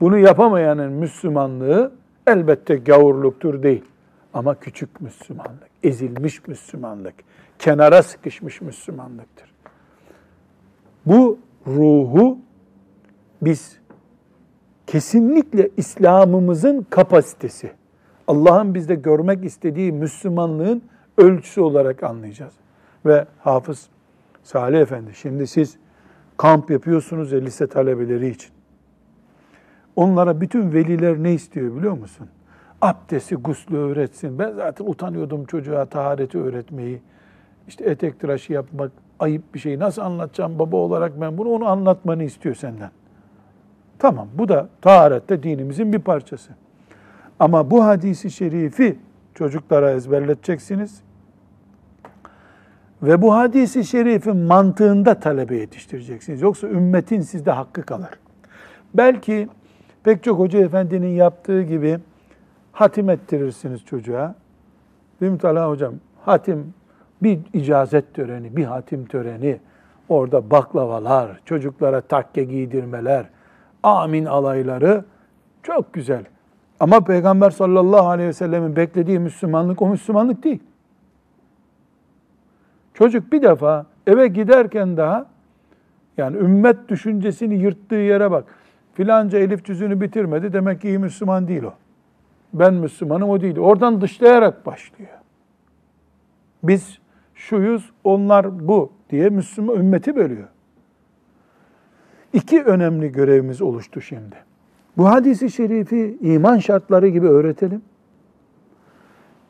Bunu 0.00 0.18
yapamayanın 0.18 0.92
Müslümanlığı 0.92 1.92
elbette 2.26 2.76
gavurluktur 2.76 3.62
değil. 3.62 3.84
Ama 4.34 4.54
küçük 4.54 5.00
Müslümanlık, 5.00 5.70
ezilmiş 5.82 6.46
Müslümanlık, 6.48 7.14
kenara 7.58 8.02
sıkışmış 8.02 8.60
Müslümanlıktır. 8.60 9.52
Bu 11.06 11.38
ruhu 11.66 12.38
biz 13.42 13.78
kesinlikle 14.86 15.70
İslam'ımızın 15.76 16.86
kapasitesi, 16.90 17.72
Allah'ın 18.26 18.74
bizde 18.74 18.94
görmek 18.94 19.44
istediği 19.44 19.92
Müslümanlığın 19.92 20.82
ölçüsü 21.18 21.60
olarak 21.60 22.02
anlayacağız. 22.02 22.54
Ve 23.06 23.26
Hafız 23.38 23.88
Salih 24.42 24.80
Efendi, 24.80 25.14
şimdi 25.14 25.46
siz 25.46 25.76
kamp 26.40 26.70
yapıyorsunuz 26.70 27.32
ya 27.32 27.40
lise 27.40 27.66
talebeleri 27.66 28.28
için. 28.28 28.50
Onlara 29.96 30.40
bütün 30.40 30.72
veliler 30.72 31.22
ne 31.22 31.32
istiyor 31.34 31.76
biliyor 31.76 31.92
musun? 31.92 32.28
Abdesti, 32.82 33.34
guslü 33.34 33.76
öğretsin. 33.76 34.38
Ben 34.38 34.52
zaten 34.52 34.84
utanıyordum 34.84 35.44
çocuğa 35.44 35.84
tahareti 35.84 36.38
öğretmeyi. 36.38 37.02
İşte 37.68 37.84
etek 37.84 38.20
tıraşı 38.20 38.52
yapmak 38.52 38.92
ayıp 39.18 39.54
bir 39.54 39.58
şey. 39.58 39.78
Nasıl 39.78 40.02
anlatacağım 40.02 40.58
baba 40.58 40.76
olarak 40.76 41.20
ben 41.20 41.38
bunu 41.38 41.48
onu 41.48 41.68
anlatmanı 41.68 42.24
istiyor 42.24 42.54
senden. 42.54 42.90
Tamam 43.98 44.28
bu 44.34 44.48
da 44.48 44.68
taharette 44.82 45.42
dinimizin 45.42 45.92
bir 45.92 45.98
parçası. 45.98 46.52
Ama 47.38 47.70
bu 47.70 47.84
hadisi 47.84 48.30
şerifi 48.30 48.98
çocuklara 49.34 49.90
ezberleteceksiniz. 49.90 51.02
Ve 53.02 53.22
bu 53.22 53.34
hadisi 53.34 53.84
şerifin 53.84 54.36
mantığında 54.36 55.14
talebe 55.14 55.56
yetiştireceksiniz. 55.56 56.42
Yoksa 56.42 56.68
ümmetin 56.68 57.20
sizde 57.20 57.50
hakkı 57.50 57.82
kalır. 57.82 58.10
Belki 58.94 59.48
pek 60.04 60.24
çok 60.24 60.38
hoca 60.38 60.58
efendinin 60.58 61.08
yaptığı 61.08 61.62
gibi 61.62 61.98
hatim 62.72 63.10
ettirirsiniz 63.10 63.84
çocuğa. 63.84 64.34
Değil 65.20 65.32
mi 65.32 65.38
hocam? 65.60 65.94
Hatim 66.24 66.74
bir 67.22 67.38
icazet 67.52 68.14
töreni, 68.14 68.56
bir 68.56 68.64
hatim 68.64 69.06
töreni. 69.06 69.60
Orada 70.08 70.50
baklavalar, 70.50 71.40
çocuklara 71.44 72.00
takke 72.00 72.44
giydirmeler, 72.44 73.26
amin 73.82 74.24
alayları 74.24 75.04
çok 75.62 75.92
güzel. 75.92 76.24
Ama 76.80 77.00
Peygamber 77.00 77.50
sallallahu 77.50 78.08
aleyhi 78.08 78.28
ve 78.28 78.32
sellemin 78.32 78.76
beklediği 78.76 79.18
Müslümanlık 79.18 79.82
o 79.82 79.88
Müslümanlık 79.88 80.44
değil. 80.44 80.62
Çocuk 83.00 83.32
bir 83.32 83.42
defa 83.42 83.86
eve 84.06 84.28
giderken 84.28 84.96
daha 84.96 85.26
yani 86.16 86.36
ümmet 86.36 86.88
düşüncesini 86.88 87.54
yırttığı 87.54 87.94
yere 87.94 88.30
bak. 88.30 88.44
Filanca 88.94 89.38
elif 89.38 89.64
cüzünü 89.64 90.00
bitirmedi 90.00 90.52
demek 90.52 90.80
ki 90.80 90.88
iyi 90.88 90.98
Müslüman 90.98 91.48
değil 91.48 91.62
o. 91.62 91.72
Ben 92.52 92.74
Müslümanım 92.74 93.30
o 93.30 93.40
değil. 93.40 93.58
Oradan 93.58 94.00
dışlayarak 94.00 94.66
başlıyor. 94.66 95.10
Biz 96.62 96.98
şuyuz, 97.34 97.90
onlar 98.04 98.68
bu 98.68 98.92
diye 99.10 99.28
Müslüman 99.28 99.76
ümmeti 99.76 100.16
bölüyor. 100.16 100.48
İki 102.32 102.62
önemli 102.62 103.12
görevimiz 103.12 103.62
oluştu 103.62 104.00
şimdi. 104.00 104.36
Bu 104.96 105.08
hadisi 105.08 105.50
şerifi 105.50 106.18
iman 106.20 106.58
şartları 106.58 107.08
gibi 107.08 107.28
öğretelim. 107.28 107.82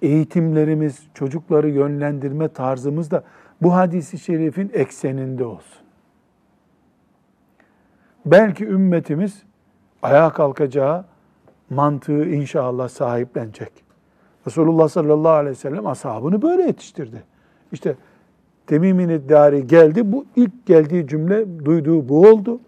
Eğitimlerimiz, 0.03 1.07
çocukları 1.15 1.69
yönlendirme 1.69 2.49
tarzımız 2.49 3.11
da 3.11 3.23
bu 3.63 3.75
hadisi 3.75 4.19
şerifin 4.19 4.71
ekseninde 4.75 5.45
olsun. 5.45 5.81
Belki 8.27 8.65
ümmetimiz 8.67 9.43
ayağa 10.03 10.33
kalkacağı 10.33 11.05
mantığı 11.71 12.25
inşallah 12.25 12.89
sahiplenecek. 12.89 13.73
Resulullah 14.47 14.89
sallallahu 14.89 15.33
aleyhi 15.33 15.57
ve 15.57 15.61
sellem 15.61 15.87
ashabını 15.87 16.43
böyle 16.43 16.63
yetiştirdi. 16.63 17.23
İşte 17.73 17.97
Temim'in 18.67 19.09
iddari 19.09 19.67
geldi. 19.67 20.13
Bu 20.13 20.25
ilk 20.37 20.67
geldiği 20.67 21.07
cümle 21.07 21.65
duyduğu 21.65 22.09
bu 22.09 22.29
oldu. 22.29 22.61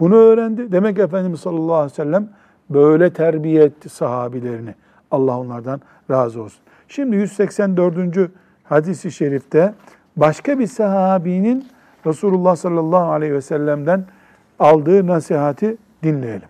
Bunu 0.00 0.14
öğrendi. 0.14 0.72
Demek 0.72 0.98
Efendimiz 0.98 1.40
sallallahu 1.40 1.74
aleyhi 1.74 1.92
ve 1.92 1.94
sellem 1.94 2.28
böyle 2.70 3.12
terbiye 3.12 3.64
etti 3.64 3.88
sahabilerini. 3.88 4.74
Allah 5.10 5.38
onlardan 5.38 5.80
razı 6.10 6.42
olsun. 6.42 6.60
Şimdi 6.88 7.16
184. 7.16 8.30
hadisi 8.64 9.12
şerifte 9.12 9.74
başka 10.16 10.58
bir 10.58 10.66
sahabinin 10.66 11.66
Resulullah 12.06 12.56
sallallahu 12.56 13.12
aleyhi 13.12 13.34
ve 13.34 13.40
sellem'den 13.40 14.04
aldığı 14.58 15.06
nasihati 15.06 15.76
dinleyelim. 16.02 16.48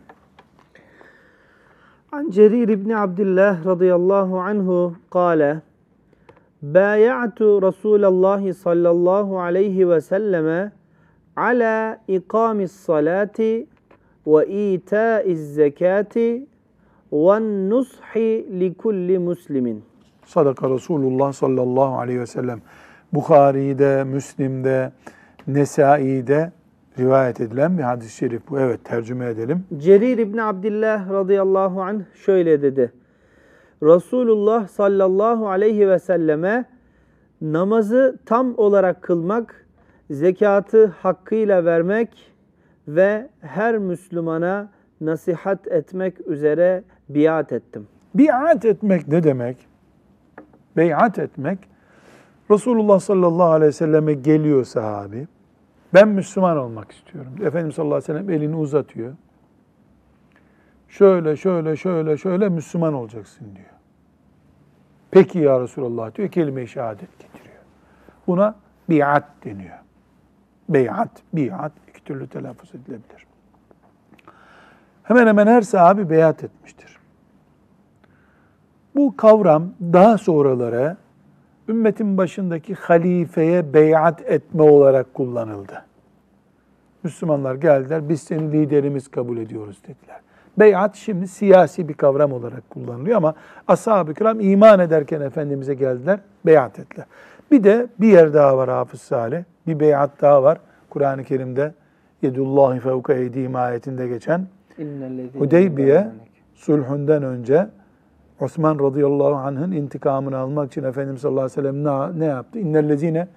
An 2.12 2.31
Cerir 2.31 2.68
İbni 2.68 2.96
Abdillah 2.96 3.66
radıyallahu 3.66 4.40
anhu 4.40 4.94
kâle 5.11 5.61
Bâya'tu 6.62 7.62
Resulallah 7.62 8.53
sallallahu 8.53 9.40
aleyhi 9.40 9.88
ve 9.88 10.00
selleme 10.00 10.72
ala 11.37 12.00
ikamis 12.09 12.72
salati 12.72 13.66
ve 14.27 14.46
itaiz 14.46 15.55
zekati 15.55 16.46
ve 17.12 17.40
nushi 17.70 18.46
li 18.61 18.74
kulli 18.74 19.18
muslimin. 19.18 19.85
Sadaka 20.27 20.70
Resulullah 20.70 21.33
sallallahu 21.33 21.98
aleyhi 21.98 22.20
ve 22.20 22.27
sellem. 22.27 22.61
Bukhari'de, 23.14 24.05
Müslim'de, 24.05 24.92
Nesai'de 25.46 26.53
rivayet 26.98 27.40
edilen 27.40 27.79
bir 27.79 27.83
hadis-i 27.83 28.16
şerif 28.16 28.42
bu. 28.50 28.59
Evet 28.59 28.85
tercüme 28.85 29.27
edelim. 29.27 29.64
Cerir 29.77 30.18
İbni 30.18 30.42
Abdillah 30.42 31.11
radıyallahu 31.11 31.83
anh 31.83 32.00
şöyle 32.14 32.62
dedi. 32.62 32.92
Resulullah 33.83 34.68
sallallahu 34.68 35.48
aleyhi 35.48 35.88
ve 35.88 35.98
selleme 35.98 36.64
namazı 37.40 38.18
tam 38.27 38.55
olarak 38.57 39.03
kılmak, 39.03 39.66
zekatı 40.11 40.87
hakkıyla 40.87 41.64
vermek 41.64 42.33
ve 42.88 43.29
her 43.40 43.79
Müslümana 43.79 44.70
nasihat 45.00 45.66
etmek 45.66 46.27
üzere 46.27 46.83
biat 47.09 47.53
ettim. 47.53 47.87
Biat 48.14 48.64
etmek 48.64 49.09
ne 49.09 49.22
demek? 49.22 49.57
Beyat 50.77 51.18
etmek, 51.18 51.59
Resulullah 52.50 53.00
sallallahu 53.00 53.50
aleyhi 53.50 53.68
ve 53.68 53.72
selleme 53.72 54.14
geliyor 54.14 54.64
sahabi. 54.64 55.28
Ben 55.94 56.09
Müslüman 56.09 56.57
olmak 56.57 56.92
istiyorum. 56.92 57.33
Efendimiz 57.42 57.74
sallallahu 57.74 57.94
aleyhi 57.94 58.14
ve 58.14 58.18
sellem 58.18 58.30
elini 58.30 58.57
uzatıyor. 58.57 59.12
Şöyle, 60.88 61.37
şöyle, 61.37 61.76
şöyle, 61.76 62.16
şöyle 62.16 62.48
Müslüman 62.48 62.94
olacaksın 62.94 63.46
diyor. 63.57 63.74
Peki 65.11 65.38
ya 65.38 65.61
Resulallah 65.61 66.14
diyor, 66.14 66.28
kelime-i 66.28 66.68
şehadet 66.68 67.18
getiriyor. 67.18 67.62
Buna 68.26 68.54
biat 68.90 69.24
deniyor. 69.44 69.78
Beyat, 70.68 71.11
biat 71.33 71.72
iki 71.88 72.04
türlü 72.04 72.28
telaffuz 72.28 72.74
edilebilir. 72.74 73.26
Hemen 75.02 75.26
hemen 75.26 75.46
her 75.46 75.62
sahabi 75.62 76.11
beyat 76.11 76.44
etmiştir. 76.44 76.98
Bu 78.94 79.16
kavram 79.16 79.68
daha 79.80 80.18
sonralara 80.18 80.96
ümmetin 81.68 82.18
başındaki 82.18 82.74
halifeye 82.74 83.74
beyat 83.74 84.20
etme 84.20 84.62
olarak 84.62 85.14
kullanıldı. 85.14 85.85
Müslümanlar 87.03 87.55
geldiler, 87.55 88.09
biz 88.09 88.22
seni 88.22 88.53
liderimiz 88.53 89.09
kabul 89.09 89.38
ediyoruz 89.38 89.79
dediler. 89.83 90.20
Beyat 90.59 90.96
şimdi 90.96 91.29
siyasi 91.29 91.88
bir 91.88 91.94
kavram 91.94 92.33
olarak 92.33 92.71
kullanılıyor 92.71 93.17
ama 93.17 93.35
ashab-ı 93.69 94.15
kiram 94.15 94.40
iman 94.40 94.81
ederken 94.81 95.21
Efendimiz'e 95.21 95.75
geldiler, 95.75 96.21
beyat 96.46 96.79
ettiler. 96.79 97.06
Bir 97.50 97.65
de 97.65 97.87
bir 98.00 98.08
yer 98.08 98.35
daha 98.35 98.56
var 98.56 98.71
Hafız 98.71 99.00
Salih, 99.00 99.44
bir 99.67 99.81
beyat 99.81 100.23
daha 100.23 100.42
var. 100.42 100.58
Kur'an-ı 100.90 101.25
Kerim'de 101.25 101.75
Yedullahi 102.23 102.81
fevka 102.81 103.15
eydihim 103.15 103.56
ayetinde 103.56 104.08
geçen 104.08 104.46
Hudeybiye 105.38 106.08
sulhünden 106.54 107.23
önce 107.23 107.67
Osman 108.40 108.78
radıyallahu 108.78 109.35
anh'ın 109.35 109.72
intikamını 109.72 110.38
almak 110.38 110.72
için 110.72 110.85
Efendimiz 110.85 111.20
sallallahu 111.20 111.44
aleyhi 111.44 111.58
ve 111.58 111.62
sellem 111.62 111.85
ne, 111.85 112.20
ne 112.20 112.24
yaptı? 112.24 112.58
İnnellezine 112.58 113.28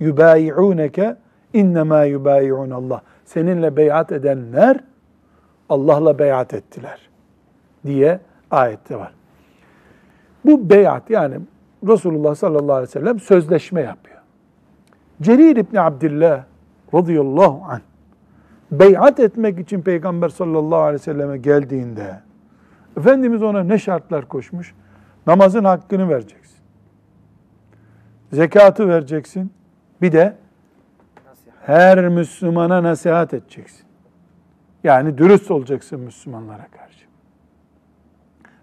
yubayi'uneke 0.00 1.16
innema 1.52 2.04
yubayi'un 2.04 2.70
Allah. 2.70 3.02
Seninle 3.24 3.76
beyat 3.76 4.12
edenler 4.12 4.80
Allah'la 5.68 6.18
beyat 6.18 6.54
ettiler 6.54 7.08
diye 7.86 8.20
ayette 8.50 8.96
var. 8.96 9.12
Bu 10.44 10.70
beyat 10.70 11.10
yani 11.10 11.34
Resulullah 11.88 12.34
sallallahu 12.34 12.72
aleyhi 12.72 12.88
ve 12.88 12.92
sellem 12.92 13.20
sözleşme 13.20 13.80
yapıyor. 13.80 14.18
Cerir 15.22 15.56
İbni 15.56 15.80
Abdillah 15.80 16.44
radıyallahu 16.94 17.62
anh 17.68 17.80
beyat 18.72 19.20
etmek 19.20 19.58
için 19.58 19.82
Peygamber 19.82 20.28
sallallahu 20.28 20.80
aleyhi 20.80 20.94
ve 20.94 21.04
selleme 21.04 21.38
geldiğinde 21.38 22.20
Efendimiz 22.96 23.42
ona 23.42 23.62
ne 23.62 23.78
şartlar 23.78 24.28
koşmuş? 24.28 24.74
Namazın 25.26 25.64
hakkını 25.64 26.08
vereceksin. 26.08 26.58
Zekatı 28.32 28.88
vereceksin. 28.88 29.52
Bir 30.02 30.12
de 30.12 30.36
her 31.60 32.08
Müslümana 32.08 32.82
nasihat 32.82 33.34
edeceksin. 33.34 33.86
Yani 34.84 35.18
dürüst 35.18 35.50
olacaksın 35.50 36.00
Müslümanlara 36.00 36.66
karşı. 36.66 37.04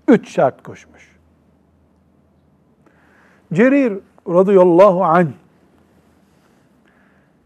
Üç 0.07 0.30
şart 0.30 0.63
koşmuş. 0.63 1.17
Cerir 3.53 3.99
radıyallahu 4.28 5.03
anh 5.03 5.32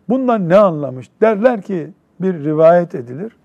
bundan 0.10 0.50
ne 0.50 0.58
anlamış? 0.58 1.10
Derler 1.22 1.62
ki 1.62 1.92
bir 2.22 2.34
rivayet 2.34 2.96
edilir. 2.96 3.38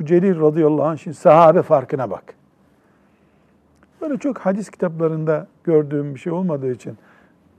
Bu 0.00 0.04
Cerir 0.04 0.40
radıyallahu 0.40 0.84
anh 0.84 0.98
şimdi 0.98 1.16
sahabe 1.16 1.62
farkına 1.62 2.10
bak. 2.10 2.34
Böyle 4.04 4.18
çok 4.18 4.38
hadis 4.38 4.70
kitaplarında 4.70 5.46
gördüğüm 5.64 6.14
bir 6.14 6.20
şey 6.20 6.32
olmadığı 6.32 6.72
için 6.72 6.98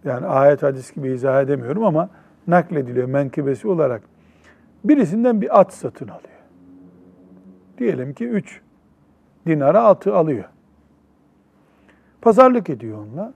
yani 0.04 0.26
ayet 0.26 0.64
hadis 0.64 0.94
gibi 0.94 1.12
izah 1.12 1.42
edemiyorum 1.42 1.84
ama 1.84 2.10
naklediliyor 2.48 3.08
menkıbesi 3.08 3.68
olarak. 3.68 4.02
Birisinden 4.84 5.42
bir 5.42 5.60
at 5.60 5.74
satın 5.74 6.08
alıyor. 6.08 6.40
Diyelim 7.78 8.14
ki 8.14 8.28
3 8.28 8.62
dinara 9.48 9.84
atı 9.84 10.16
alıyor. 10.16 10.44
Pazarlık 12.22 12.70
ediyor 12.70 12.98
onunla. 12.98 13.34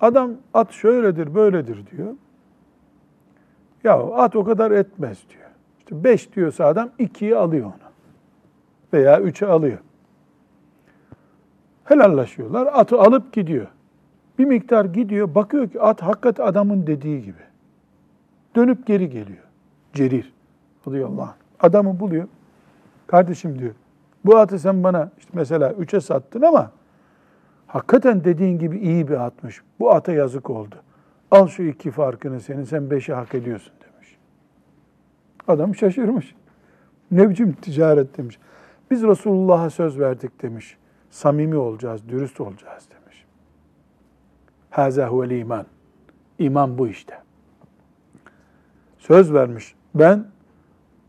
Adam 0.00 0.30
at 0.54 0.72
şöyledir, 0.72 1.34
böyledir 1.34 1.86
diyor. 1.86 2.14
Ya 3.84 3.94
at 3.94 4.36
o 4.36 4.44
kadar 4.44 4.70
etmez 4.70 5.18
diyor. 5.30 5.50
İşte 5.78 6.04
5 6.04 6.36
diyorsa 6.36 6.66
adam 6.66 6.90
2'yi 6.98 7.36
alıyor 7.36 7.66
ona. 7.66 7.90
Veya 8.92 9.20
3'e 9.20 9.46
alıyor. 9.46 9.78
Helallaşıyorlar. 11.88 12.68
Atı 12.72 13.00
alıp 13.00 13.32
gidiyor. 13.32 13.66
Bir 14.38 14.44
miktar 14.44 14.84
gidiyor. 14.84 15.34
Bakıyor 15.34 15.68
ki 15.68 15.80
at 15.80 16.02
hakikat 16.02 16.40
adamın 16.40 16.86
dediği 16.86 17.22
gibi. 17.22 17.42
Dönüp 18.56 18.86
geri 18.86 19.10
geliyor. 19.10 19.44
Cerir 19.92 20.32
radıyallahu 20.88 21.22
anh. 21.22 21.34
Adamı 21.60 22.00
buluyor. 22.00 22.28
Kardeşim 23.06 23.58
diyor. 23.58 23.74
Bu 24.24 24.36
atı 24.36 24.58
sen 24.58 24.84
bana 24.84 25.10
işte 25.18 25.30
mesela 25.32 25.70
3'e 25.70 26.00
sattın 26.00 26.42
ama 26.42 26.70
hakikaten 27.66 28.24
dediğin 28.24 28.58
gibi 28.58 28.78
iyi 28.78 29.08
bir 29.08 29.26
atmış. 29.26 29.62
Bu 29.80 29.90
ata 29.90 30.12
yazık 30.12 30.50
oldu. 30.50 30.74
Al 31.30 31.46
şu 31.46 31.62
iki 31.62 31.90
farkını 31.90 32.40
senin 32.40 32.64
sen 32.64 32.82
5'i 32.82 33.14
hak 33.14 33.34
ediyorsun 33.34 33.72
demiş. 33.80 34.16
Adam 35.48 35.74
şaşırmış. 35.74 36.34
Ne 37.10 37.30
biçim 37.30 37.52
ticaret 37.52 38.18
demiş. 38.18 38.38
Biz 38.90 39.02
Resulullah'a 39.02 39.70
söz 39.70 39.98
verdik 39.98 40.42
demiş. 40.42 40.76
Samimi 41.10 41.56
olacağız, 41.56 42.08
dürüst 42.08 42.40
olacağız 42.40 42.88
demiş. 42.90 43.24
Haza 44.70 45.08
huvel 45.08 45.30
iman. 45.30 45.66
İman 46.38 46.78
bu 46.78 46.88
işte. 46.88 47.18
Söz 48.98 49.32
vermiş. 49.32 49.74
Ben 49.94 50.24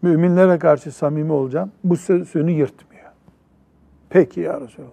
müminlere 0.02 0.60
karşı 0.60 0.92
samimi 0.92 1.32
olacağım. 1.32 1.72
Bu 1.84 1.98
sözünü 1.98 2.52
yırtmıyor. 2.52 3.12
Peki 4.10 4.40
ya 4.40 4.62
Resulallah. 4.62 4.90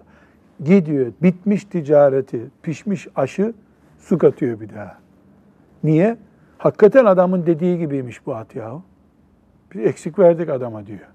Gidiyor, 0.64 1.12
bitmiş 1.22 1.64
ticareti, 1.64 2.46
pişmiş 2.62 3.08
aşı 3.16 3.54
su 3.98 4.18
katıyor 4.18 4.60
bir 4.60 4.74
daha. 4.74 4.98
Niye? 5.84 6.16
Hakikaten 6.58 7.04
adamın 7.04 7.46
dediği 7.46 7.78
gibiymiş 7.78 8.26
bu 8.26 8.34
at 8.34 8.54
yahu. 8.54 8.82
Bir 9.74 9.84
eksik 9.84 10.18
verdik 10.18 10.48
adama 10.48 10.86
diyor. 10.86 11.08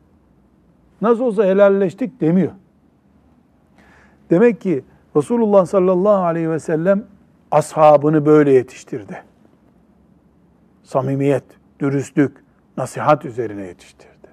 Nasıl 1.01 1.23
olsa 1.23 1.45
helalleştik 1.45 2.21
demiyor. 2.21 2.51
Demek 4.31 4.61
ki 4.61 4.83
Resulullah 5.15 5.65
sallallahu 5.65 6.23
aleyhi 6.23 6.49
ve 6.49 6.59
sellem 6.59 7.03
ashabını 7.51 8.25
böyle 8.25 8.51
yetiştirdi. 8.51 9.23
Samimiyet, 10.83 11.43
dürüstlük, 11.79 12.37
nasihat 12.77 13.25
üzerine 13.25 13.61
yetiştirdi. 13.61 14.27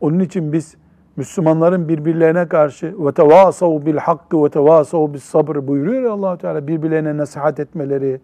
Onun 0.00 0.20
için 0.20 0.52
biz 0.52 0.76
Müslümanların 1.16 1.88
birbirlerine 1.88 2.48
karşı 2.48 2.94
ve 3.06 3.12
tevasav 3.12 3.86
bil 3.86 3.96
hakkı 3.96 4.44
ve 4.44 4.50
tevasav 4.50 5.14
bis 5.14 5.24
sabr 5.24 5.66
buyuruyor 5.66 6.02
ya 6.02 6.12
allah 6.12 6.38
Teala 6.38 6.66
birbirlerine 6.66 7.16
nasihat 7.16 7.60
etmeleri, 7.60 8.20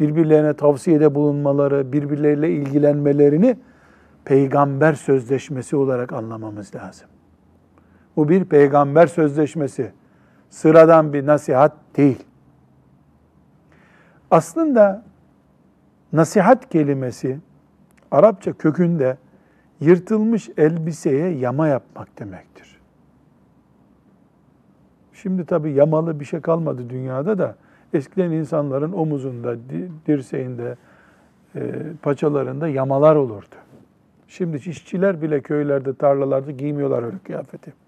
birbirlerine 0.00 0.54
tavsiyede 0.54 1.14
bulunmaları, 1.14 1.92
birbirleriyle 1.92 2.50
ilgilenmelerini 2.50 3.56
peygamber 4.24 4.92
sözleşmesi 4.92 5.76
olarak 5.76 6.12
anlamamız 6.12 6.74
lazım. 6.74 7.08
Bu 8.16 8.28
bir 8.28 8.44
peygamber 8.44 9.06
sözleşmesi. 9.06 9.92
Sıradan 10.50 11.12
bir 11.12 11.26
nasihat 11.26 11.72
değil. 11.96 12.24
Aslında 14.30 15.02
nasihat 16.12 16.68
kelimesi 16.68 17.38
Arapça 18.10 18.52
kökünde 18.52 19.16
yırtılmış 19.80 20.50
elbiseye 20.56 21.28
yama 21.28 21.68
yapmak 21.68 22.18
demektir. 22.18 22.80
Şimdi 25.12 25.44
tabii 25.44 25.72
yamalı 25.72 26.20
bir 26.20 26.24
şey 26.24 26.40
kalmadı 26.40 26.90
dünyada 26.90 27.38
da 27.38 27.56
eskiden 27.94 28.30
insanların 28.30 28.92
omuzunda, 28.92 29.56
dirseğinde, 30.06 30.76
e, 31.54 31.72
paçalarında 32.02 32.68
yamalar 32.68 33.16
olurdu. 33.16 33.54
Şimdi 34.28 34.56
işçiler 34.56 35.22
bile 35.22 35.40
köylerde, 35.40 35.94
tarlalarda 35.94 36.50
giymiyorlar 36.50 37.02
öyle 37.02 37.18
kıyafeti. 37.18 37.85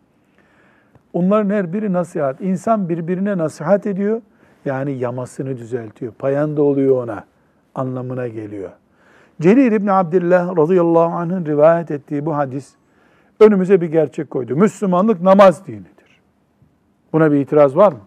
Onların 1.12 1.50
her 1.50 1.72
biri 1.72 1.92
nasihat. 1.92 2.40
İnsan 2.40 2.88
birbirine 2.88 3.38
nasihat 3.38 3.86
ediyor. 3.86 4.20
Yani 4.64 4.92
yamasını 4.92 5.58
düzeltiyor. 5.58 6.12
Payanda 6.12 6.62
oluyor 6.62 7.02
ona 7.04 7.24
anlamına 7.74 8.28
geliyor. 8.28 8.70
Cerir 9.40 9.72
İbni 9.72 9.92
Abdillah 9.92 10.56
radıyallahu 10.56 11.16
anh'ın 11.16 11.46
rivayet 11.46 11.90
ettiği 11.90 12.26
bu 12.26 12.36
hadis 12.36 12.74
önümüze 13.40 13.80
bir 13.80 13.86
gerçek 13.86 14.30
koydu. 14.30 14.56
Müslümanlık 14.56 15.20
namaz 15.20 15.66
dinidir. 15.66 16.20
Buna 17.12 17.32
bir 17.32 17.36
itiraz 17.36 17.76
var 17.76 17.92
mı? 17.92 17.98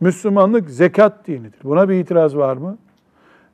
Müslümanlık 0.00 0.70
zekat 0.70 1.26
dinidir. 1.26 1.60
Buna 1.64 1.88
bir 1.88 1.94
itiraz 1.94 2.36
var 2.36 2.56
mı? 2.56 2.78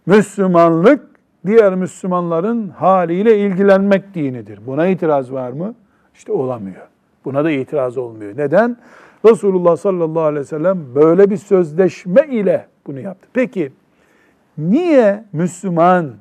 Müslümanlık 0.06 1.06
diğer 1.46 1.74
Müslümanların 1.74 2.68
haliyle 2.68 3.38
ilgilenmek 3.38 4.14
dinidir. 4.14 4.60
Buna 4.66 4.86
itiraz 4.86 5.32
var 5.32 5.52
mı? 5.52 5.74
İşte 6.14 6.32
olamıyor. 6.32 6.86
Buna 7.26 7.44
da 7.44 7.50
itiraz 7.50 7.98
olmuyor. 7.98 8.36
Neden? 8.36 8.76
Resulullah 9.24 9.76
sallallahu 9.76 10.22
aleyhi 10.22 10.40
ve 10.40 10.44
sellem 10.44 10.94
böyle 10.94 11.30
bir 11.30 11.36
sözleşme 11.36 12.26
ile 12.26 12.66
bunu 12.86 13.00
yaptı. 13.00 13.28
Peki 13.32 13.72
niye 14.58 15.24
Müslüman 15.32 16.14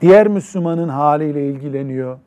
diğer 0.00 0.28
Müslümanın 0.28 0.88
haliyle 0.88 1.48
ilgileniyor, 1.48 2.18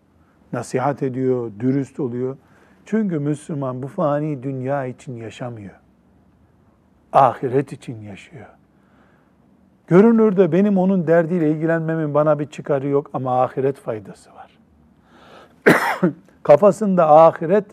nasihat 0.53 1.03
ediyor, 1.03 1.51
dürüst 1.59 1.99
oluyor? 1.99 2.37
Çünkü 2.85 3.19
Müslüman 3.19 3.83
bu 3.83 3.87
fani 3.87 4.43
dünya 4.43 4.85
için 4.85 5.15
yaşamıyor. 5.15 5.75
Ahiret 7.13 7.73
için 7.73 8.01
yaşıyor. 8.01 8.45
Görünürde 9.87 10.51
benim 10.51 10.77
onun 10.77 11.07
derdiyle 11.07 11.51
ilgilenmemin 11.51 12.13
bana 12.13 12.39
bir 12.39 12.45
çıkarı 12.45 12.87
yok 12.87 13.09
ama 13.13 13.43
ahiret 13.43 13.77
faydası 13.77 14.29
var. 14.33 14.59
Kafasında 16.45 17.09
ahiret 17.09 17.65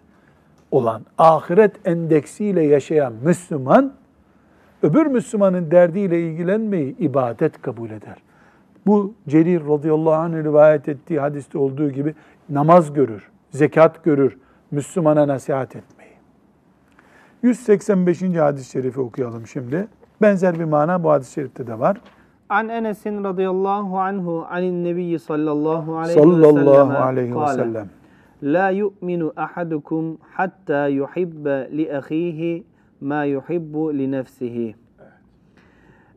olan, 0.70 1.02
ahiret 1.18 1.72
endeksiyle 1.84 2.62
yaşayan 2.62 3.12
Müslüman, 3.24 3.92
öbür 4.82 5.06
Müslümanın 5.06 5.70
derdiyle 5.70 6.20
ilgilenmeyi 6.20 6.96
ibadet 6.98 7.62
kabul 7.62 7.90
eder. 7.90 8.16
Bu 8.86 9.14
Cerir 9.28 9.68
radıyallahu 9.68 10.14
anh 10.14 10.44
rivayet 10.44 10.88
ettiği 10.88 11.20
hadiste 11.20 11.58
olduğu 11.58 11.90
gibi 11.90 12.14
namaz 12.48 12.92
görür, 12.92 13.30
zekat 13.50 14.04
görür, 14.04 14.38
Müslümana 14.70 15.28
nasihat 15.28 15.76
etmeyi. 15.76 16.12
185. 17.42 18.22
hadis-i 18.22 18.70
şerifi 18.70 19.00
okuyalım 19.00 19.46
şimdi. 19.46 19.88
Benzer 20.22 20.58
bir 20.58 20.64
mana 20.64 21.04
bu 21.04 21.10
hadis-i 21.10 21.32
şerifte 21.32 21.66
de 21.66 21.78
var. 21.78 22.00
An 22.48 22.68
Enes'in 22.68 23.24
radıyallahu 23.24 23.98
anhu 23.98 24.46
anin 24.50 24.84
nebiyyi 24.84 25.18
sallallahu 25.18 25.98
aleyhi 25.98 26.20
sallallahu 26.20 27.02
aleyhi 27.02 27.40
ve 27.40 27.46
sellem. 27.46 28.01
La 28.42 28.70
yu'minu 28.70 29.32
ahadukum 29.36 30.18
hatta 30.30 30.88
yuhibbe 30.88 31.68
li 31.76 31.96
ahihi 31.96 32.64
ma 33.00 33.24
yuhibbu 33.24 33.98
li 33.98 34.10
nefsihi. 34.10 34.74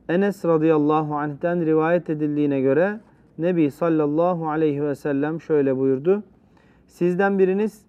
Enes 0.10 0.46
radıyallahu 0.46 1.16
anh'ten 1.16 1.66
rivayet 1.66 2.10
edildiğine 2.10 2.62
göre 2.62 3.00
Nebi 3.38 3.72
sallallahu 3.72 4.50
aleyhi 4.50 4.84
ve 4.84 4.96
sellem 4.96 5.42
şöyle 5.42 5.78
buyurdu. 5.78 6.24
Sizden 6.88 7.40
biriniz 7.40 7.82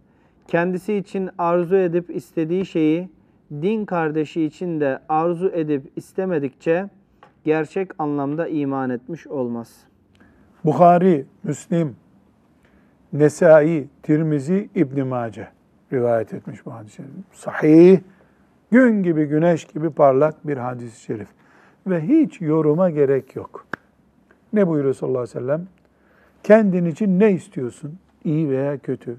kendisi 0.49 0.95
için 0.95 1.31
arzu 1.39 1.77
edip 1.77 2.17
istediği 2.17 2.67
şeyi 2.67 3.09
din 3.53 3.85
kardeşi 3.85 4.43
için 4.43 4.81
de 4.81 4.99
arzu 5.09 5.49
edip 5.49 5.93
istemedikçe 5.97 6.89
gerçek 7.45 7.91
anlamda 7.99 8.49
iman 8.49 8.91
etmiş 8.91 9.27
olmaz. 9.27 9.85
Bukhari, 10.65 11.27
Müslim, 11.43 11.97
Nesai, 13.13 13.89
Tirmizi, 14.03 14.69
İbn 14.75 15.07
Mace 15.07 15.49
rivayet 15.93 16.35
etmiş 16.35 16.67
bu 16.67 16.75
hadis-i 16.75 16.95
şerif. 16.95 17.11
Sahih, 17.33 18.01
gün 18.71 19.03
gibi, 19.03 19.25
güneş 19.25 19.65
gibi 19.65 19.91
parlak 19.91 20.47
bir 20.47 20.57
hadis-i 20.57 21.01
şerif. 21.01 21.29
Ve 21.87 22.01
hiç 22.01 22.41
yoruma 22.41 22.91
gerek 22.91 23.37
yok. 23.37 23.67
Ne 24.53 24.69
buyuruyor 24.69 24.95
sallallahu 24.95 25.21
aleyhi 25.21 25.37
ve 25.37 25.41
sellem? 25.41 25.67
Kendin 26.43 26.85
için 26.85 27.21
ne 27.21 27.33
istiyorsun? 27.33 27.99
İyi 28.25 28.51
veya 28.51 28.79
kötü. 28.79 29.17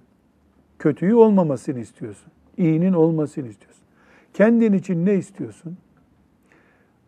Kötüyü 0.79 1.15
olmamasını 1.15 1.79
istiyorsun. 1.79 2.31
İyinin 2.57 2.93
olmasını 2.93 3.47
istiyorsun. 3.47 3.83
Kendin 4.33 4.73
için 4.73 5.05
ne 5.05 5.13
istiyorsun? 5.13 5.77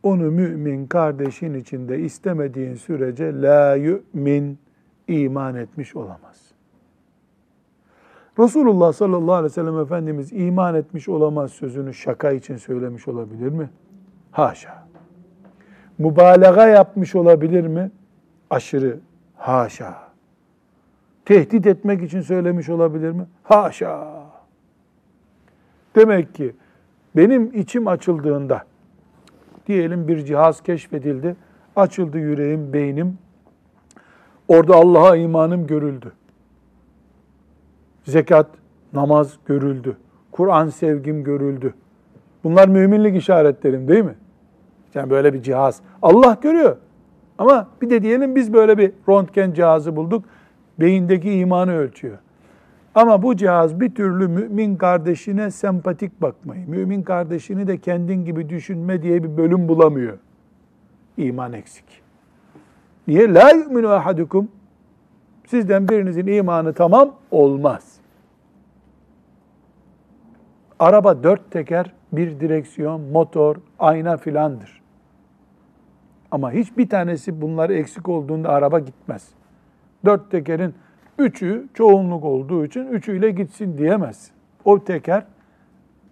Onu 0.03 0.31
mümin 0.31 0.87
kardeşin 0.87 1.53
içinde 1.53 1.99
istemediğin 1.99 2.75
sürece 2.75 3.41
la 3.41 3.75
yu'min 3.75 4.59
iman 5.07 5.55
etmiş 5.55 5.95
olamaz. 5.95 6.48
Resulullah 8.39 8.93
sallallahu 8.93 9.33
aleyhi 9.33 9.51
ve 9.51 9.53
sellem 9.53 9.79
Efendimiz 9.79 10.33
iman 10.33 10.75
etmiş 10.75 11.09
olamaz 11.09 11.51
sözünü 11.51 11.93
şaka 11.93 12.31
için 12.31 12.57
söylemiş 12.57 13.07
olabilir 13.07 13.49
mi? 13.49 13.69
Haşa. 14.31 14.87
Mübalağa 15.97 16.67
yapmış 16.67 17.15
olabilir 17.15 17.67
mi? 17.67 17.91
Aşırı. 18.49 18.99
Haşa. 19.35 19.97
Tehdit 21.25 21.67
etmek 21.67 22.03
için 22.03 22.21
söylemiş 22.21 22.69
olabilir 22.69 23.11
mi? 23.11 23.25
Haşa. 23.43 24.23
Demek 25.95 26.35
ki 26.35 26.55
benim 27.15 27.59
içim 27.59 27.87
açıldığında 27.87 28.63
diyelim 29.67 30.07
bir 30.07 30.25
cihaz 30.25 30.63
keşfedildi. 30.63 31.35
Açıldı 31.75 32.17
yüreğim, 32.17 32.73
beynim. 32.73 33.17
Orada 34.47 34.75
Allah'a 34.75 35.15
imanım 35.15 35.67
görüldü. 35.67 36.11
Zekat, 38.09 38.47
namaz 38.93 39.37
görüldü. 39.45 39.97
Kur'an 40.31 40.69
sevgim 40.69 41.23
görüldü. 41.23 41.73
Bunlar 42.43 42.67
müminlik 42.67 43.15
işaretlerim 43.15 43.87
değil 43.87 44.03
mi? 44.03 44.15
Yani 44.93 45.09
böyle 45.09 45.33
bir 45.33 45.41
cihaz. 45.41 45.81
Allah 46.01 46.37
görüyor. 46.41 46.77
Ama 47.37 47.67
bir 47.81 47.89
de 47.89 48.01
diyelim 48.01 48.35
biz 48.35 48.53
böyle 48.53 48.77
bir 48.77 48.91
röntgen 49.09 49.53
cihazı 49.53 49.95
bulduk. 49.95 50.25
Beyindeki 50.79 51.31
imanı 51.31 51.75
ölçüyor. 51.75 52.17
Ama 52.95 53.23
bu 53.23 53.35
cihaz 53.35 53.79
bir 53.79 53.95
türlü 53.95 54.27
mümin 54.27 54.75
kardeşine 54.75 55.51
sempatik 55.51 56.21
bakmayı, 56.21 56.69
mümin 56.69 57.03
kardeşini 57.03 57.67
de 57.67 57.77
kendin 57.77 58.25
gibi 58.25 58.49
düşünme 58.49 59.01
diye 59.01 59.23
bir 59.23 59.37
bölüm 59.37 59.67
bulamıyor. 59.67 60.17
İman 61.17 61.53
eksik. 61.53 61.85
Niye? 63.07 63.33
La 63.33 63.49
yu'minu 63.49 63.89
ahadukum. 63.89 64.47
Sizden 65.47 65.89
birinizin 65.89 66.27
imanı 66.27 66.73
tamam 66.73 67.15
olmaz. 67.31 67.98
Araba 70.79 71.23
dört 71.23 71.51
teker, 71.51 71.93
bir 72.11 72.39
direksiyon, 72.39 73.01
motor, 73.01 73.55
ayna 73.79 74.17
filandır. 74.17 74.81
Ama 76.31 76.51
hiçbir 76.51 76.89
tanesi 76.89 77.41
bunlar 77.41 77.69
eksik 77.69 78.09
olduğunda 78.09 78.49
araba 78.49 78.79
gitmez. 78.79 79.29
Dört 80.05 80.31
tekerin 80.31 80.73
üçü 81.17 81.67
çoğunluk 81.73 82.25
olduğu 82.25 82.65
için 82.65 82.87
üçüyle 82.87 83.31
gitsin 83.31 83.77
diyemez. 83.77 84.31
O 84.65 84.83
teker 84.83 85.23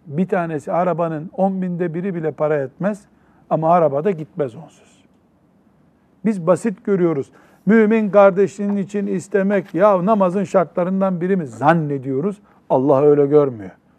bir 0.05 0.27
tanesi 0.27 0.71
arabanın 0.71 1.29
on 1.33 1.61
binde 1.61 1.93
biri 1.93 2.15
bile 2.15 2.31
para 2.31 2.55
etmez 2.55 3.05
ama 3.49 3.73
arabada 3.73 4.11
gitmez 4.11 4.55
onsuz. 4.55 5.03
Biz 6.25 6.47
basit 6.47 6.85
görüyoruz. 6.85 7.31
Mümin 7.65 8.09
kardeşinin 8.09 8.77
için 8.77 9.07
istemek 9.07 9.73
ya 9.73 10.05
namazın 10.05 10.43
şartlarından 10.43 11.21
biri 11.21 11.35
mi 11.35 11.47
zannediyoruz. 11.47 12.37
Allah 12.69 13.01
öyle 13.01 13.25
görmüyor. 13.25 13.71